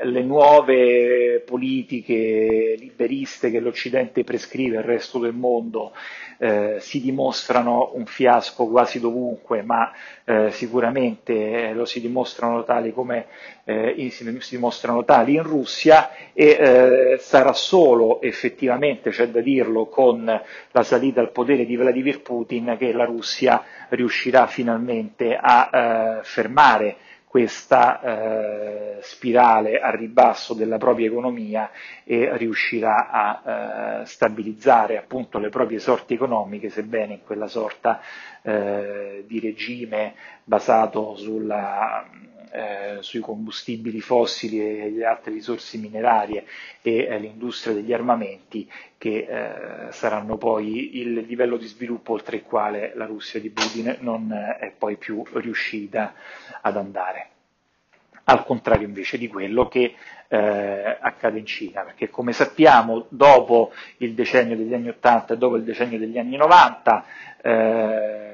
[0.03, 5.93] le nuove politiche liberiste che l'Occidente prescrive al resto del mondo
[6.37, 9.91] eh, si dimostrano un fiasco quasi dovunque, ma
[10.23, 13.25] eh, sicuramente lo si dimostrano tali come
[13.65, 19.87] eh, si, si, dimostrano tali in Russia e eh, sarà solo effettivamente, c'è da dirlo,
[19.87, 26.23] con la salita al potere di Vladimir Putin che la Russia riuscirà finalmente a eh,
[26.23, 26.97] fermare
[27.29, 31.69] questa eh, spirale a ribasso della propria economia
[32.03, 38.01] e riuscirà a eh, stabilizzare appunto le proprie sorti economiche, sebbene in quella sorta
[38.41, 42.05] eh, di regime basato sulla
[42.51, 46.45] eh, sui combustibili fossili e le altre risorse minerarie
[46.81, 52.43] e eh, l'industria degli armamenti che eh, saranno poi il livello di sviluppo oltre il
[52.43, 56.13] quale la Russia di Putin non è poi più riuscita
[56.61, 57.27] ad andare.
[58.25, 59.95] Al contrario invece di quello che
[60.27, 65.55] eh, accade in Cina, perché come sappiamo dopo il decennio degli anni 80 e dopo
[65.55, 67.05] il decennio degli anni 90
[67.41, 68.28] eh,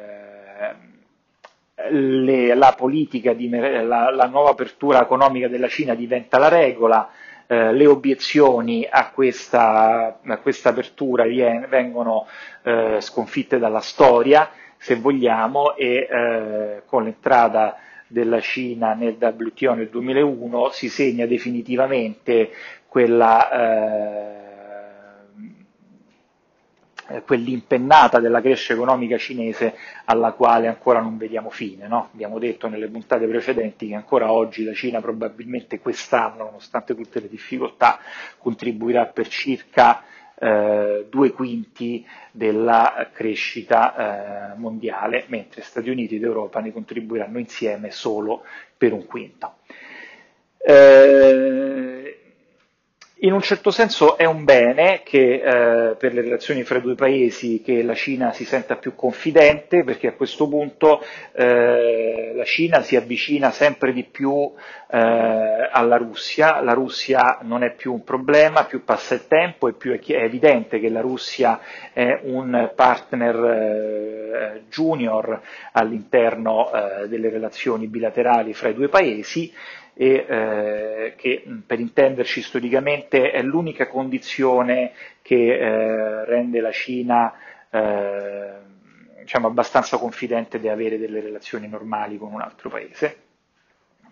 [1.90, 7.10] le, la politica, di, la, la, nuova apertura economica della Cina diventa la regola,
[7.48, 11.26] eh, le obiezioni a questa, a questa apertura
[11.68, 12.28] vengono
[12.64, 19.90] eh, sconfitte dalla storia, se vogliamo, e eh, con l'entrata della Cina nel WTO nel
[19.90, 22.52] 2001 si segna definitivamente
[22.88, 24.46] quella eh,
[27.26, 31.88] quell'impennata della crescita economica cinese alla quale ancora non vediamo fine.
[31.88, 32.10] No?
[32.14, 37.30] Abbiamo detto nelle puntate precedenti che ancora oggi la Cina probabilmente quest'anno, nonostante tutte le
[37.30, 38.00] difficoltà,
[38.38, 40.04] contribuirà per circa
[40.38, 47.92] eh, due quinti della crescita eh, mondiale, mentre Stati Uniti ed Europa ne contribuiranno insieme
[47.92, 48.44] solo
[48.78, 49.58] per un quinto.
[50.58, 52.25] Eh,
[53.20, 56.96] in un certo senso è un bene che eh, per le relazioni fra i due
[56.96, 61.02] paesi che la Cina si senta più confidente perché a questo punto
[61.32, 64.52] eh, la Cina si avvicina sempre di più
[64.92, 64.98] eh,
[65.72, 69.94] alla Russia, la Russia non è più un problema, più passa il tempo e più
[69.94, 71.62] è, è evidente che la Russia
[71.94, 75.40] è un partner eh, junior
[75.72, 79.54] all'interno eh, delle relazioni bilaterali fra i due paesi
[79.98, 87.34] e eh, che per intenderci storicamente è l'unica condizione che eh, rende la Cina
[87.70, 88.52] eh,
[89.22, 93.24] diciamo, abbastanza confidente di avere delle relazioni normali con un altro paese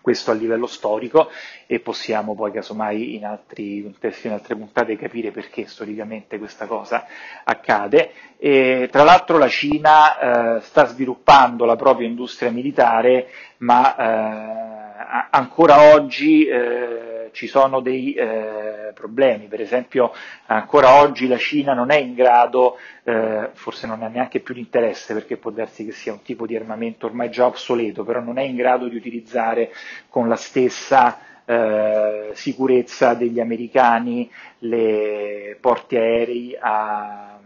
[0.04, 1.30] questo a livello storico
[1.66, 7.06] e possiamo poi casomai in altri contesti, in altre puntate capire perché storicamente questa cosa
[7.42, 8.10] accade.
[8.36, 13.28] E, tra l'altro la Cina eh, sta sviluppando la propria industria militare,
[13.60, 14.83] ma eh,
[15.30, 20.12] ancora oggi eh, ci sono dei eh, problemi, per esempio
[20.46, 25.12] ancora oggi la Cina non è in grado, eh, forse non ha neanche più l'interesse
[25.14, 28.42] perché può darsi che sia un tipo di armamento ormai già obsoleto, però non è
[28.42, 29.72] in grado di utilizzare
[30.08, 34.30] con la stessa eh, sicurezza degli americani
[34.60, 37.38] le porti aerei a,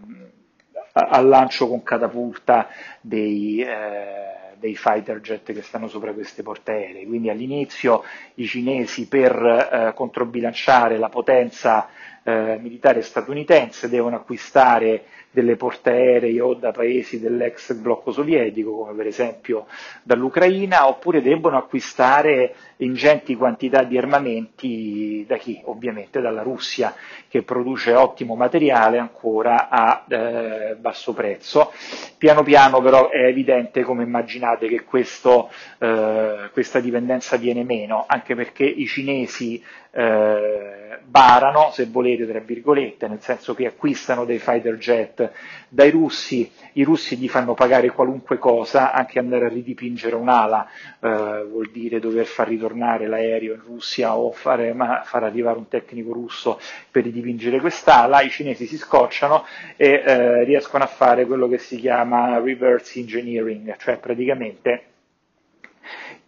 [0.93, 2.69] a, al lancio con catapulta
[3.01, 7.07] dei eh, dei fighter jet che stanno sopra queste porte aeree.
[7.07, 8.03] Quindi all'inizio
[8.35, 11.89] i cinesi per eh, controbilanciare la potenza
[12.29, 18.93] eh, militare statunitense devono acquistare delle porte aeree o da paesi dell'ex blocco sovietico, come
[18.95, 19.67] per esempio
[20.03, 25.61] dall'Ucraina, oppure debbono acquistare ingenti quantità di armamenti da chi?
[25.65, 26.95] Ovviamente dalla Russia,
[27.29, 31.73] che produce ottimo materiale ancora a eh, basso prezzo.
[32.17, 38.35] Piano piano però è evidente, come immaginate, che questo, eh, questa dipendenza viene meno, anche
[38.35, 44.77] perché i cinesi eh, barano, se volete, tra virgolette, nel senso che acquistano dei fighter
[44.77, 45.33] jet
[45.69, 50.69] dai russi, i russi gli fanno pagare qualunque cosa, anche andare a ridipingere un'ala
[51.01, 54.75] eh, vuol dire dover far ritornare l'aereo in Russia o fare,
[55.05, 59.45] far arrivare un tecnico russo per ridipingere quest'ala, i cinesi si scocciano
[59.77, 64.83] e eh, riescono a fare quello che si chiama reverse engineering, cioè praticamente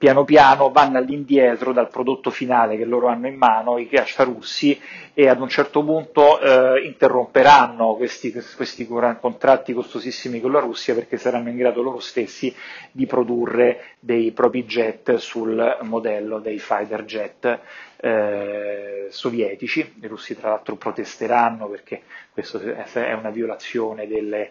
[0.01, 4.81] piano piano vanno all'indietro dal prodotto finale che loro hanno in mano, i cacciarussi,
[5.13, 11.19] e ad un certo punto eh, interromperanno questi, questi, contratti costosissimi con la Russia perché
[11.19, 12.55] saranno in grado loro stessi
[12.91, 17.59] di produrre dei propri jet sul modello dei fighter jet
[18.01, 19.97] eh, sovietici.
[20.01, 24.51] I russi tra l'altro protesteranno perché questo è una violazione delle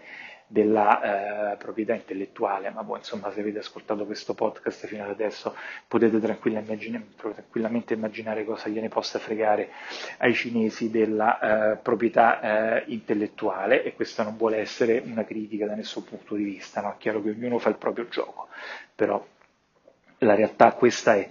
[0.51, 5.55] della eh, proprietà intellettuale, ma boh, insomma se avete ascoltato questo podcast fino ad adesso
[5.87, 9.69] potete tranquillamente immaginare cosa gliene possa fregare
[10.17, 15.75] ai cinesi della eh, proprietà eh, intellettuale e questa non vuole essere una critica da
[15.75, 16.93] nessun punto di vista, no?
[16.93, 18.47] è chiaro che ognuno fa il proprio gioco,
[18.95, 19.23] però
[20.17, 21.29] la realtà questa è.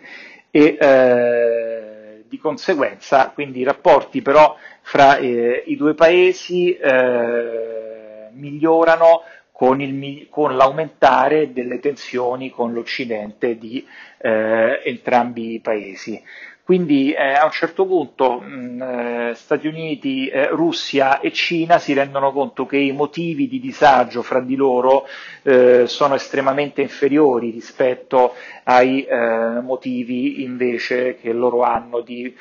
[0.49, 7.88] E, eh, di conseguenza, quindi i rapporti però fra eh, i due paesi eh,
[8.33, 9.23] migliorano
[9.53, 13.85] con, il, con, l'aumentare delle tensioni con l'Occidente di
[14.19, 16.23] eh, entrambi i paesi.
[16.69, 21.95] Quindi eh, a un certo punto mh, eh, Stati Uniti, eh, Russia e Cina si
[21.95, 25.07] rendono conto che i motivi di disagio fra di loro
[25.45, 32.37] eh, sono estremamente inferiori rispetto ai eh, motivi invece che loro hanno di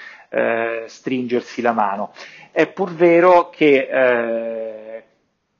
[0.87, 2.11] stringersi la mano.
[2.51, 3.87] È pur vero che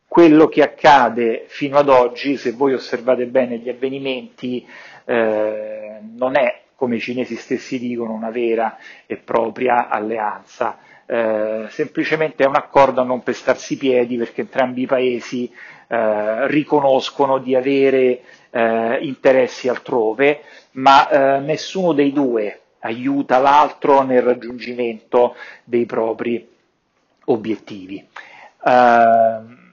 [0.07, 4.65] quello che accade fino ad oggi, se voi osservate bene gli avvenimenti,
[5.05, 12.43] eh, non è, come i cinesi stessi dicono, una vera e propria alleanza, eh, semplicemente
[12.43, 15.51] è un accordo a non pestarsi i piedi perché entrambi i paesi
[15.87, 20.41] eh, riconoscono di avere eh, interessi altrove,
[20.71, 26.47] ma eh, nessuno dei due aiuta l'altro nel raggiungimento dei propri
[27.25, 28.05] obiettivi.
[28.63, 29.65] Uh,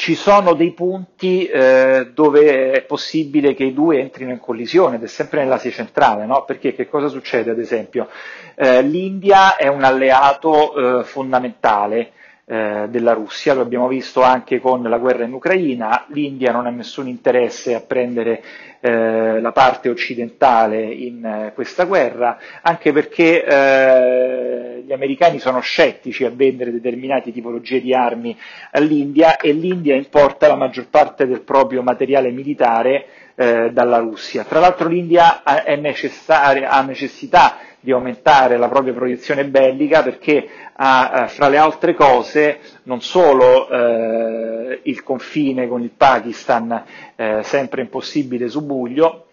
[0.00, 5.02] ci sono dei punti eh, dove è possibile che i due entrino in collisione ed
[5.02, 6.44] è sempre nell'Asia centrale, no?
[6.46, 8.08] perché che cosa succede ad esempio?
[8.54, 12.12] Eh, L'India è un alleato eh, fondamentale
[12.50, 16.70] eh, della Russia, lo abbiamo visto anche con la guerra in Ucraina, l'India non ha
[16.70, 18.42] nessun interesse a prendere
[18.80, 26.24] eh, la parte occidentale in eh, questa guerra, anche perché eh, gli americani sono scettici
[26.24, 28.36] a vendere determinate tipologie di armi
[28.72, 34.42] all'India e l'India importa la maggior parte del proprio materiale militare eh, dalla Russia.
[34.42, 41.48] Tra l'altro l'India ha, ha necessità di aumentare la propria proiezione bellica perché ha, fra
[41.48, 46.84] le altre cose, non solo eh, il confine con il Pakistan
[47.16, 49.24] eh, sempre impossibile subbuglio,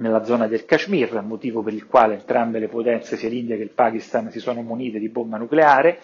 [0.00, 3.70] nella zona del Kashmir, motivo per il quale entrambe le potenze, sia l'India che il
[3.70, 6.00] Pakistan, si sono munite di bomba nucleare,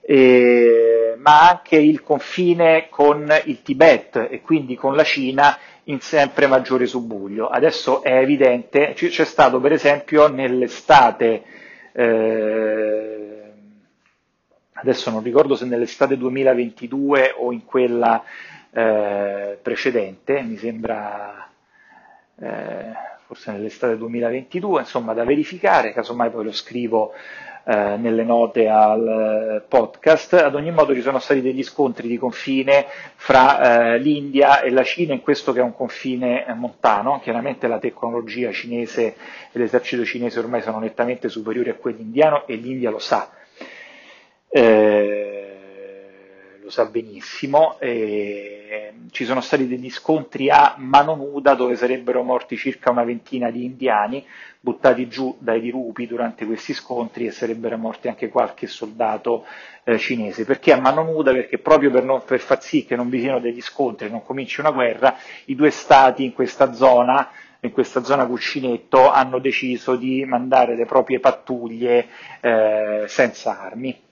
[0.00, 6.46] eh, ma anche il confine con il Tibet e quindi con la Cina in sempre
[6.46, 7.48] maggiore subbuglio.
[7.48, 11.42] Adesso è evidente, c'è stato per esempio nell'estate,
[11.92, 13.52] eh,
[14.74, 18.22] adesso non ricordo se nell'estate 2022 o in quella
[18.72, 21.48] eh, precedente, mi sembra
[22.40, 22.92] eh,
[23.26, 27.12] forse nell'estate 2022, insomma da verificare, casomai poi lo scrivo
[27.64, 30.34] eh, nelle note al eh, podcast.
[30.34, 32.86] Ad ogni modo ci sono stati degli scontri di confine
[33.16, 37.20] fra eh, l'India e la Cina in questo che è un confine eh, montano.
[37.20, 39.14] Chiaramente la tecnologia cinese e
[39.52, 43.30] l'esercito cinese ormai sono nettamente superiori a quelli indiano e l'India lo sa.
[44.48, 45.33] Eh,
[46.74, 52.90] lo sa benissimo, ci sono stati degli scontri a mano nuda dove sarebbero morti circa
[52.90, 54.26] una ventina di indiani
[54.58, 59.44] buttati giù dai dirupi durante questi scontri e sarebbero morti anche qualche soldato
[59.84, 60.44] eh, cinese.
[60.44, 61.32] Perché a mano nuda?
[61.32, 64.60] Perché proprio per, non, per far sì che non vi siano degli scontri, non cominci
[64.60, 70.22] una guerra, i due stati in questa zona in questa zona cuscinetto hanno deciso di
[70.26, 72.08] mandare le proprie pattuglie
[72.42, 74.03] eh, senza armi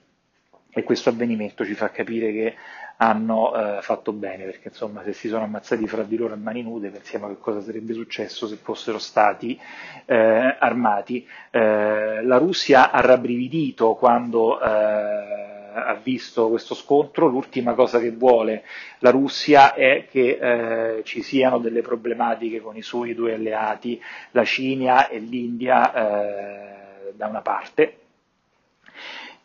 [0.73, 2.55] e questo avvenimento ci fa capire che
[2.97, 6.61] hanno eh, fatto bene, perché insomma se si sono ammazzati fra di loro a mani
[6.61, 9.59] nude pensiamo che cosa sarebbe successo se fossero stati
[10.05, 11.27] eh, armati.
[11.49, 18.63] Eh, la Russia ha rabbrividito quando eh, ha visto questo scontro, l'ultima cosa che vuole
[18.99, 23.99] la Russia è che eh, ci siano delle problematiche con i suoi due alleati,
[24.31, 27.97] la Cina e l'India eh, da una parte,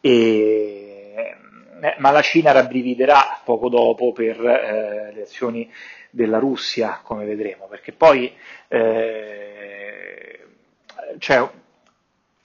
[0.01, 0.88] e,
[1.99, 5.71] ma la Cina rabbrividerà poco dopo per eh, le azioni
[6.11, 8.33] della Russia, come vedremo, perché poi
[8.69, 10.47] eh,
[11.19, 11.49] c'è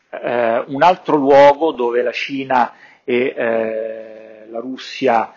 [0.09, 5.33] eh, un altro luogo dove la Cina e eh, la Russia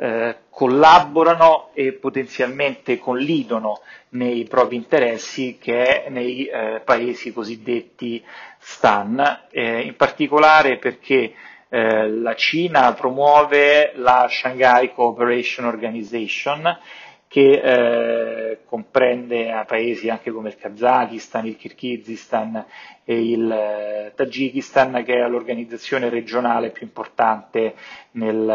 [0.00, 8.24] eh, collaborano e potenzialmente collidono nei propri interessi che è nei eh, paesi cosiddetti
[8.58, 11.32] STAN, eh, in particolare perché
[11.68, 16.78] eh, la Cina promuove la Shanghai Cooperation Organization
[17.28, 22.64] che eh, comprende paesi anche come il Kazakistan, il Kirghizistan
[23.04, 27.74] e il eh, Tagikistan, che è l'organizzazione regionale più importante
[28.12, 28.48] nel,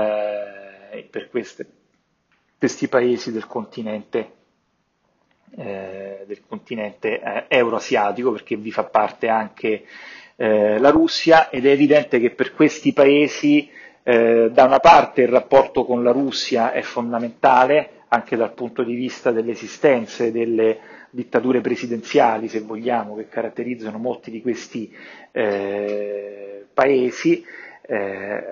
[0.92, 1.68] eh, per queste,
[2.58, 4.32] questi paesi del continente,
[5.56, 9.86] eh, del continente eh, euroasiatico, perché vi fa parte anche
[10.36, 13.70] eh, la Russia ed è evidente che per questi paesi
[14.06, 19.32] da una parte il rapporto con la Russia è fondamentale, anche dal punto di vista
[19.32, 20.78] delle esistenze delle
[21.14, 24.94] dittature presidenziali, se vogliamo, che caratterizzano molti di questi
[25.32, 27.46] eh, paesi.
[27.86, 28.44] Eh,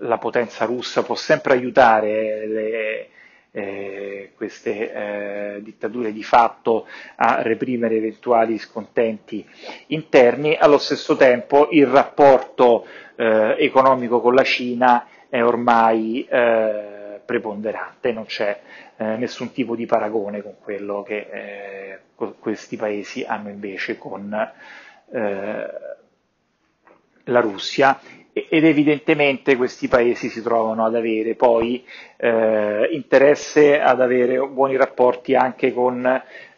[0.00, 3.08] la potenza russa può sempre aiutare le,
[3.56, 4.92] eh, queste
[5.56, 6.86] eh, dittature di fatto
[7.16, 9.42] a reprimere eventuali scontenti
[9.86, 12.86] interni, allo stesso tempo il rapporto
[13.16, 18.60] eh, economico con la Cina è ormai eh, preponderante, non c'è
[18.98, 21.98] eh, nessun tipo di paragone con quello che eh,
[22.38, 24.28] questi paesi hanno invece con
[27.24, 27.98] la Russia
[28.48, 31.82] ed evidentemente questi paesi si trovano ad avere poi
[32.18, 36.04] eh, interesse ad avere buoni rapporti anche con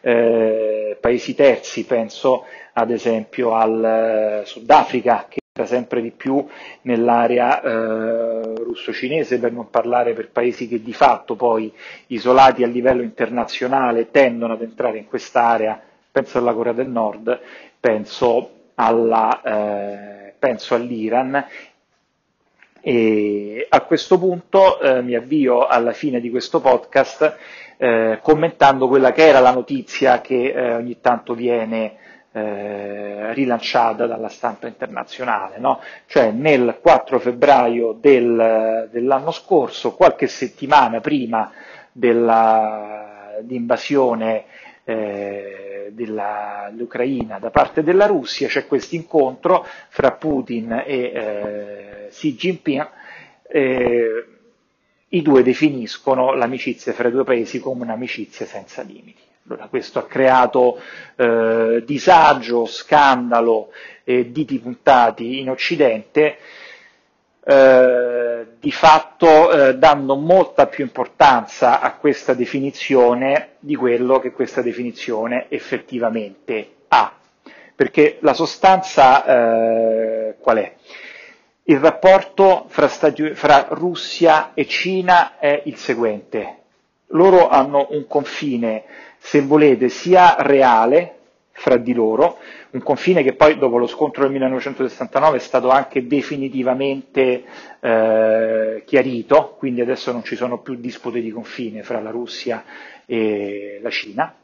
[0.01, 6.45] eh, paesi terzi, penso ad esempio al Sudafrica che sempre di più
[6.83, 11.71] nell'area eh, russo-cinese, per non parlare per paesi che di fatto poi
[12.07, 17.39] isolati a livello internazionale tendono ad entrare in quest'area, penso alla Corea del Nord,
[17.79, 21.45] penso, alla, eh, penso all'Iran.
[22.81, 27.35] E a questo punto eh, mi avvio alla fine di questo podcast
[27.77, 31.95] eh, commentando quella che era la notizia che eh, ogni tanto viene
[32.31, 35.79] eh, rilanciata dalla stampa internazionale, no?
[36.05, 41.51] cioè nel 4 febbraio del, dell'anno scorso, qualche settimana prima
[41.91, 44.45] dell'invasione
[44.89, 52.89] eh, dell'Ucraina da parte della Russia, c'è questo incontro fra Putin e eh, Xi Jinping.
[53.47, 54.25] Eh,
[55.11, 59.21] I due definiscono l'amicizia fra i due paesi come un'amicizia senza limiti.
[59.47, 60.79] Allora, questo ha creato
[61.15, 63.71] eh, disagio, scandalo
[64.03, 66.37] e diti puntati in Occidente,
[67.43, 68.28] eh,
[68.59, 75.45] di fatto eh, dando molta più importanza a questa definizione di quello che questa definizione
[75.49, 77.13] effettivamente ha.
[77.75, 80.73] Perché la sostanza eh, qual è?
[81.63, 86.57] Il rapporto fra, Stati, fra Russia e Cina è il seguente.
[87.07, 88.83] Loro hanno un confine
[89.19, 91.18] se volete, sia reale
[91.59, 92.37] fra di loro,
[92.71, 97.43] un confine che poi dopo lo scontro del 1969 è stato anche definitivamente
[97.81, 102.63] eh, chiarito, quindi adesso non ci sono più dispute di confine fra la Russia
[103.05, 104.35] e la Cina.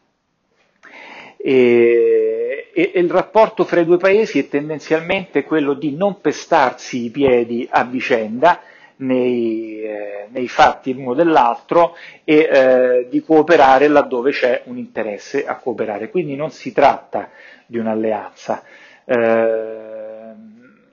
[1.37, 7.05] E, e, e il rapporto fra i due paesi è tendenzialmente quello di non pestarsi
[7.05, 8.61] i piedi a vicenda,
[8.97, 15.57] nei, eh, nei fatti l'uno dell'altro e eh, di cooperare laddove c'è un interesse a
[15.57, 16.09] cooperare.
[16.09, 17.29] Quindi non si tratta
[17.65, 18.63] di un'alleanza.
[19.05, 20.33] Eh,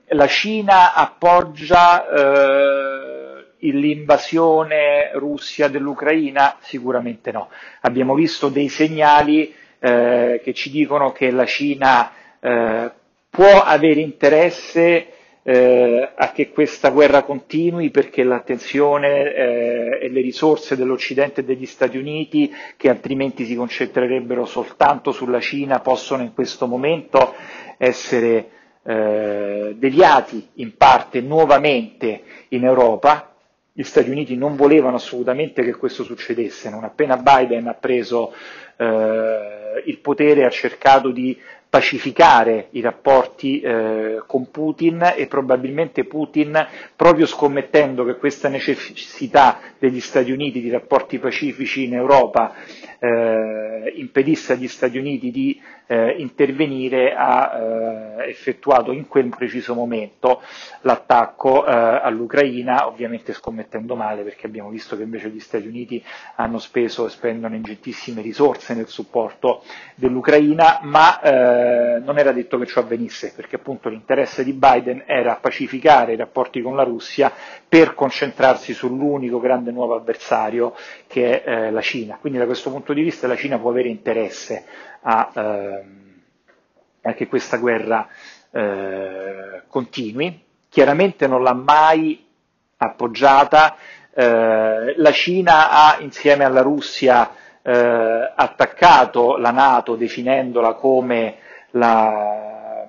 [0.07, 6.57] la Cina appoggia eh, l'invasione russia dell'Ucraina?
[6.59, 7.49] Sicuramente no.
[7.81, 12.91] Abbiamo visto dei segnali eh, che ci dicono che la Cina eh,
[13.29, 15.07] può avere interesse
[15.43, 21.65] eh, a che questa guerra continui perché l'attenzione eh, e le risorse dell'Occidente e degli
[21.65, 27.35] Stati Uniti, che altrimenti si concentrerebbero soltanto sulla Cina, possono in questo momento
[27.77, 28.49] essere
[28.83, 33.35] eh, deviati in parte nuovamente in Europa.
[33.73, 38.31] Gli Stati Uniti non volevano assolutamente che questo succedesse, non appena Biden ha preso
[38.77, 41.37] eh, il potere ha cercato di
[41.73, 49.99] pacificare i rapporti eh, con Putin e probabilmente Putin, proprio scommettendo che questa necessità degli
[49.99, 52.53] Stati Uniti di rapporti pacifici in Europa
[52.99, 57.51] eh, impedisse agli Stati Uniti di eh, intervenire, ha
[58.21, 60.41] eh, effettuato in quel preciso momento
[60.81, 66.03] l'attacco eh, all'Ucraina, ovviamente scommettendo male perché abbiamo visto che invece gli Stati Uniti
[66.35, 69.63] hanno speso e spendono ingentissime risorse nel supporto
[69.95, 75.35] dell'Ucraina, ma eh, non era detto che ciò avvenisse, perché appunto l'interesse di Biden era
[75.35, 77.31] pacificare i rapporti con la Russia
[77.67, 80.75] per concentrarsi sull'unico grande nuovo avversario
[81.07, 82.17] che è eh, la Cina.
[82.19, 84.65] Quindi da questo punto di vista la Cina può avere interesse
[85.03, 85.83] a, eh,
[87.03, 88.07] a che questa guerra
[88.51, 90.43] eh, continui.
[90.69, 92.25] Chiaramente non l'ha mai
[92.77, 93.75] appoggiata.
[94.13, 97.31] Eh, la Cina ha insieme alla Russia
[97.61, 101.37] eh, attaccato la Nato definendola come
[101.71, 102.85] la,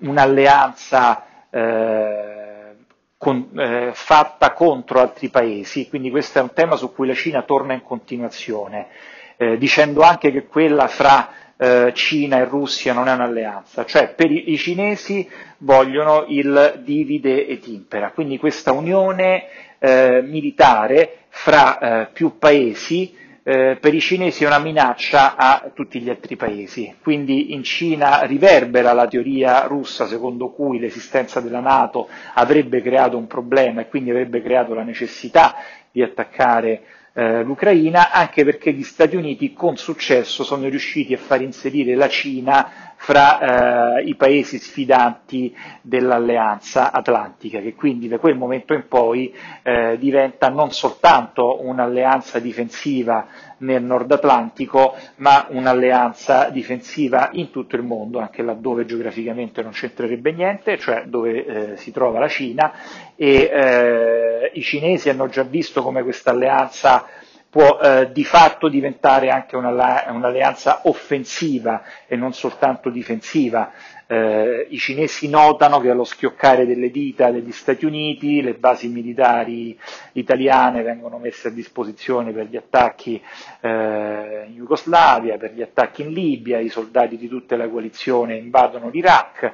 [0.00, 2.76] un'alleanza eh,
[3.18, 7.42] con, eh, fatta contro altri paesi, quindi questo è un tema su cui la Cina
[7.42, 8.88] torna in continuazione,
[9.36, 14.30] eh, dicendo anche che quella fra eh, Cina e Russia non è un'alleanza, cioè per
[14.30, 15.28] i, i cinesi
[15.58, 19.44] vogliono il divide et impera, quindi questa unione
[19.78, 23.14] eh, militare fra eh, più paesi
[23.48, 26.96] eh, per i cinesi è una minaccia a tutti gli altri paesi.
[27.00, 33.28] Quindi in Cina riverbera la teoria russa secondo cui l'esistenza della Nato avrebbe creato un
[33.28, 35.54] problema e quindi avrebbe creato la necessità
[35.92, 36.82] di attaccare
[37.16, 42.08] eh, l'Ucraina, anche perché gli Stati Uniti con successo sono riusciti a far inserire la
[42.08, 49.34] Cina fra eh, i paesi sfidanti dell'alleanza atlantica, che quindi da quel momento in poi
[49.62, 53.26] eh, diventa non soltanto un'alleanza difensiva
[53.58, 60.32] nel Nord Atlantico, ma un'alleanza difensiva in tutto il mondo, anche laddove geograficamente non c'entrerebbe
[60.32, 62.72] niente, cioè dove eh, si trova la Cina,
[63.14, 67.06] e eh, i cinesi hanno già visto come questa alleanza
[67.48, 73.72] può eh, di fatto diventare anche un'alleanza offensiva e non soltanto difensiva.
[74.08, 79.76] Eh, I cinesi notano che allo schioccare delle dita degli Stati Uniti le basi militari
[80.12, 83.20] italiane vengono messe a disposizione per gli attacchi
[83.60, 88.90] eh, in Jugoslavia, per gli attacchi in Libia, i soldati di tutta la coalizione invadono
[88.90, 89.52] l'Iraq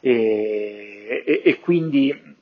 [0.00, 2.36] e, e, e quindi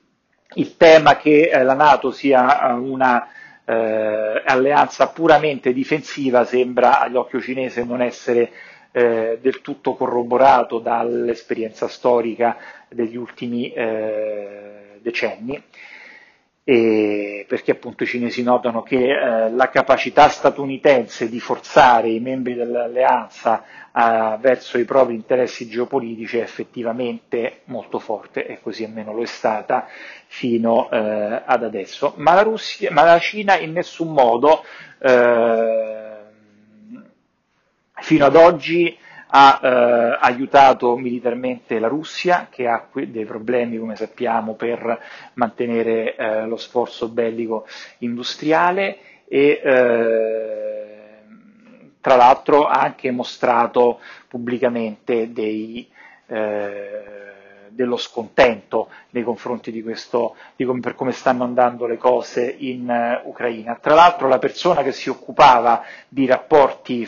[0.53, 3.27] il tema che eh, la Nato sia una
[3.69, 8.49] eh, alleanza puramente difensiva sembra agli occhi cinese non essere
[8.91, 12.55] eh, del tutto corroborato dall'esperienza storica
[12.87, 15.61] degli ultimi eh, decenni.
[16.67, 23.63] Perché appunto i cinesi notano che eh, la capacità statunitense di forzare i membri dell'alleanza
[23.95, 29.25] eh, verso i propri interessi geopolitici è effettivamente molto forte e così almeno lo è
[29.27, 29.87] stata
[30.25, 32.15] fino eh, ad adesso.
[32.17, 34.65] Ma la, Russia, ma la, Cina in nessun modo
[34.99, 36.15] eh,
[37.93, 38.97] fino ad oggi
[39.29, 44.99] ha eh, aiutato militarmente la Russia, che ha dei problemi, come sappiamo, per
[45.33, 47.65] mantenere eh, lo sforzo bellico
[47.99, 48.97] industriale
[49.27, 50.87] e eh,
[51.99, 53.99] tra l'altro ha anche mostrato
[54.29, 55.89] pubblicamente dei,
[56.27, 57.17] eh,
[57.69, 62.87] dello scontento nei confronti di questo, di come, per come stanno andando le cose in
[63.23, 63.75] uh, Ucraina.
[63.75, 67.07] Tra l'altro la persona che si occupava di rapporti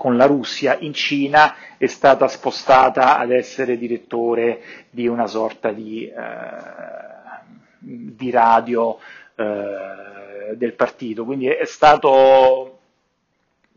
[0.00, 6.06] con la Russia in Cina è stata spostata ad essere direttore di una sorta di,
[6.06, 6.14] eh,
[7.78, 8.98] di radio
[9.34, 12.78] eh, del partito, quindi è stato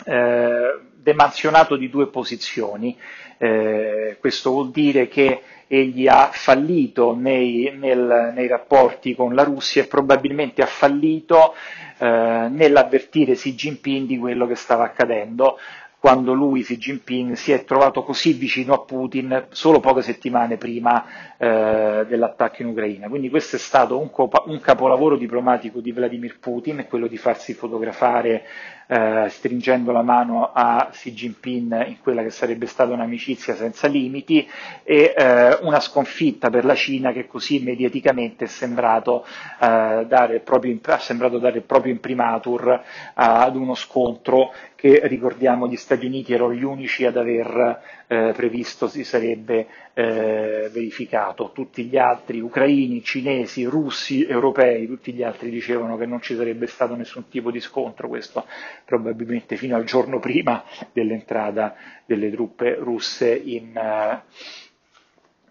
[0.05, 2.97] eh, demansionato di due posizioni.
[3.38, 9.82] Eh, questo vuol dire che egli ha fallito nei, nel, nei, rapporti con la Russia
[9.82, 11.53] e probabilmente ha fallito
[11.97, 15.57] eh, nell'avvertire Xi Jinping di quello che stava accadendo
[16.03, 21.05] quando lui, Xi Jinping, si è trovato così vicino a Putin solo poche settimane prima
[21.37, 23.07] eh, dell'attacco in Ucraina.
[23.07, 27.53] Quindi questo è stato un, copa- un capolavoro diplomatico di Vladimir Putin, quello di farsi
[27.53, 28.43] fotografare
[28.87, 34.45] eh, stringendo la mano a Xi Jinping in quella che sarebbe stata un'amicizia senza limiti
[34.83, 39.25] e eh, una sconfitta per la Cina che così mediaticamente è sembrato,
[39.61, 42.81] eh, dare, proprio, ha sembrato dare il proprio imprimatur
[43.13, 44.51] ad uno scontro
[44.84, 50.69] che ricordiamo gli Stati Uniti erano gli unici ad aver eh, previsto si sarebbe eh,
[50.73, 51.51] verificato.
[51.53, 56.67] Tutti gli altri, ucraini, cinesi, russi, europei, tutti gli altri dicevano che non ci sarebbe
[56.67, 58.45] stato nessun tipo di scontro, questo
[58.84, 61.75] probabilmente fino al giorno prima dell'entrata
[62.05, 63.71] delle truppe russe in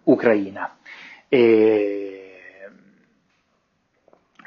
[0.04, 0.76] uh, Ucraina.
[1.30, 2.34] E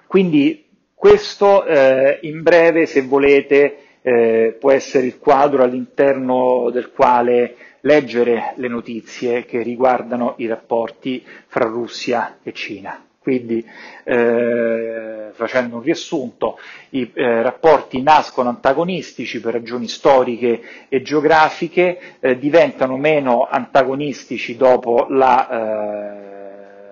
[0.06, 0.64] quindi
[0.94, 8.54] questo eh, in breve, se volete, eh, può essere il quadro all'interno del quale leggere
[8.58, 13.04] le notizie che riguardano i rapporti fra Russia e Cina.
[13.20, 13.66] Quindi,
[14.04, 22.38] eh, facendo un riassunto, i eh, rapporti nascono antagonistici per ragioni storiche e geografiche, eh,
[22.38, 25.50] diventano meno antagonistici dopo la
[26.30, 26.35] eh,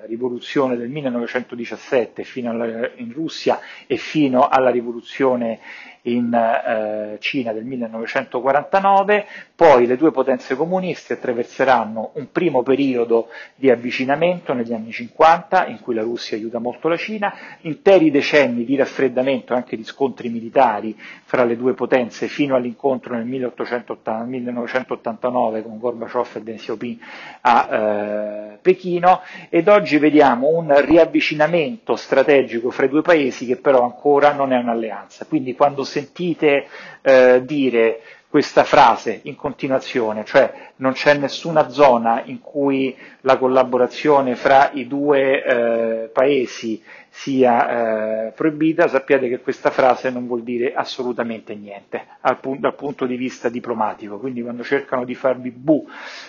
[0.05, 5.59] rivoluzione del 1917 fino alla, in Russia e fino alla rivoluzione
[6.03, 9.25] in eh, Cina del 1949,
[9.55, 15.79] poi le due potenze comuniste attraverseranno un primo periodo di avvicinamento negli anni 50, in
[15.79, 20.29] cui la Russia aiuta molto la Cina, interi decenni di raffreddamento e anche di scontri
[20.29, 26.99] militari fra le due potenze fino all'incontro nel 1880, 1989 con Gorbaciov e Deng Xiaoping
[27.41, 29.21] a eh, Pechino.
[29.49, 34.57] Ed oggi vediamo un riavvicinamento strategico fra i due paesi che però ancora non è
[34.57, 35.25] un'alleanza.
[35.25, 36.67] Quindi quando sentite
[37.01, 38.01] eh, dire
[38.33, 44.87] questa frase in continuazione, cioè non c'è nessuna zona in cui la collaborazione fra i
[44.87, 52.07] due eh, paesi sia eh, proibita, sappiate che questa frase non vuol dire assolutamente niente
[52.41, 55.87] pu- dal punto di vista diplomatico, quindi quando cercano di farvi bu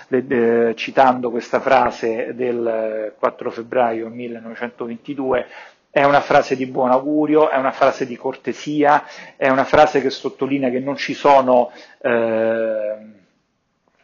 [0.08, 5.46] eh, citando questa frase del 4 febbraio 1922
[5.94, 9.04] è una frase di buon augurio, è una frase di cortesia,
[9.36, 11.70] è una frase che sottolinea che non ci sono
[12.02, 12.96] eh,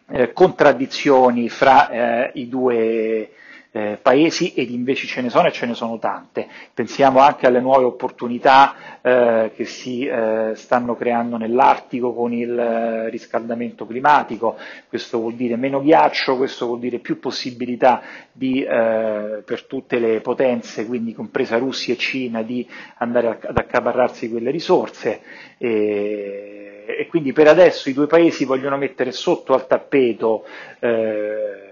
[0.09, 3.33] eh, contraddizioni fra eh, i due
[3.73, 6.49] eh, paesi ed invece ce ne sono e ce ne sono tante.
[6.75, 13.09] Pensiamo anche alle nuove opportunità eh, che si eh, stanno creando nell'Artico con il eh,
[13.11, 14.57] riscaldamento climatico,
[14.89, 18.03] questo vuol dire meno ghiaccio, questo vuol dire più possibilità
[18.33, 22.67] di, eh, per tutte le potenze, quindi compresa Russia e Cina, di
[22.99, 25.21] andare ad accaparrarsi quelle risorse.
[25.59, 30.45] E, e quindi per adesso i due paesi vogliono mettere sotto al tappeto
[30.81, 31.70] eh,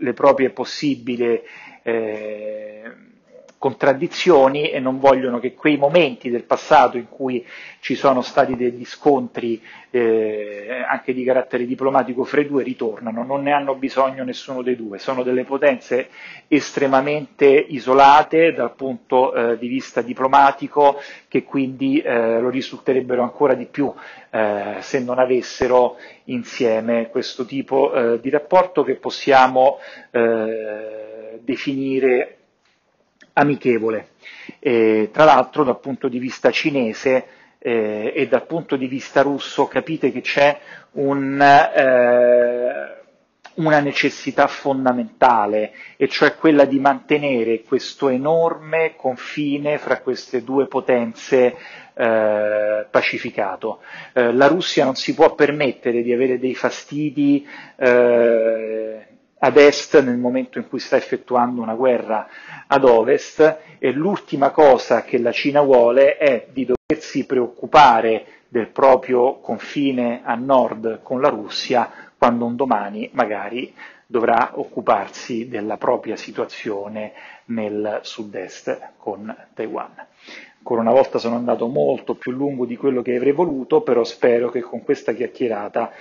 [0.00, 1.40] le proprie possibili
[1.82, 2.82] eh,
[3.58, 7.44] contraddizioni e non vogliono che quei momenti del passato in cui
[7.80, 13.42] ci sono stati degli scontri eh, anche di carattere diplomatico fra i due ritornano, non
[13.42, 16.08] ne hanno bisogno nessuno dei due, sono delle potenze
[16.48, 23.66] estremamente isolate dal punto eh, di vista diplomatico che quindi eh, lo risulterebbero ancora di
[23.66, 23.92] più
[24.30, 29.78] eh, se non avessero insieme questo tipo eh, di rapporto che possiamo
[30.10, 32.35] eh, definire
[33.38, 34.08] amichevole.
[34.58, 37.26] E, tra l'altro dal punto di vista cinese
[37.58, 40.58] eh, e dal punto di vista russo capite che c'è
[40.92, 42.96] un, eh,
[43.54, 51.56] una necessità fondamentale, e cioè quella di mantenere questo enorme confine fra queste due potenze
[51.94, 53.80] eh, pacificato.
[54.12, 59.15] Eh, la Russia non si può permettere di avere dei fastidi eh,
[59.46, 62.26] ad est nel momento in cui sta effettuando una guerra
[62.66, 69.38] ad ovest e l'ultima cosa che la Cina vuole è di doversi preoccupare del proprio
[69.38, 71.88] confine a nord con la Russia
[72.18, 73.72] quando un domani magari
[74.04, 77.12] dovrà occuparsi della propria situazione
[77.46, 79.94] nel sud-est con Taiwan.
[80.68, 84.50] Ancora una volta sono andato molto più lungo di quello che avrei voluto, però spero
[84.50, 85.92] che con questa chiacchierata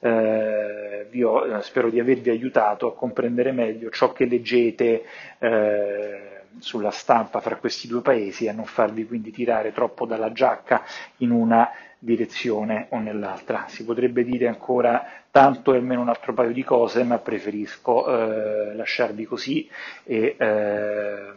[0.00, 5.04] eh, ho, spero di avervi aiutato a comprendere meglio ciò che leggete
[5.38, 6.20] eh,
[6.56, 10.84] sulla stampa fra questi due paesi e a non farvi quindi tirare troppo dalla giacca
[11.18, 13.66] in una direzione o nell'altra.
[13.68, 18.74] Si potrebbe dire ancora tanto e almeno un altro paio di cose, ma preferisco eh,
[18.74, 19.68] lasciarvi così
[20.02, 21.32] e eh,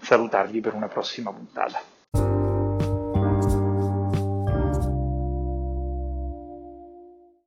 [0.00, 1.93] salutarvi per una prossima puntata.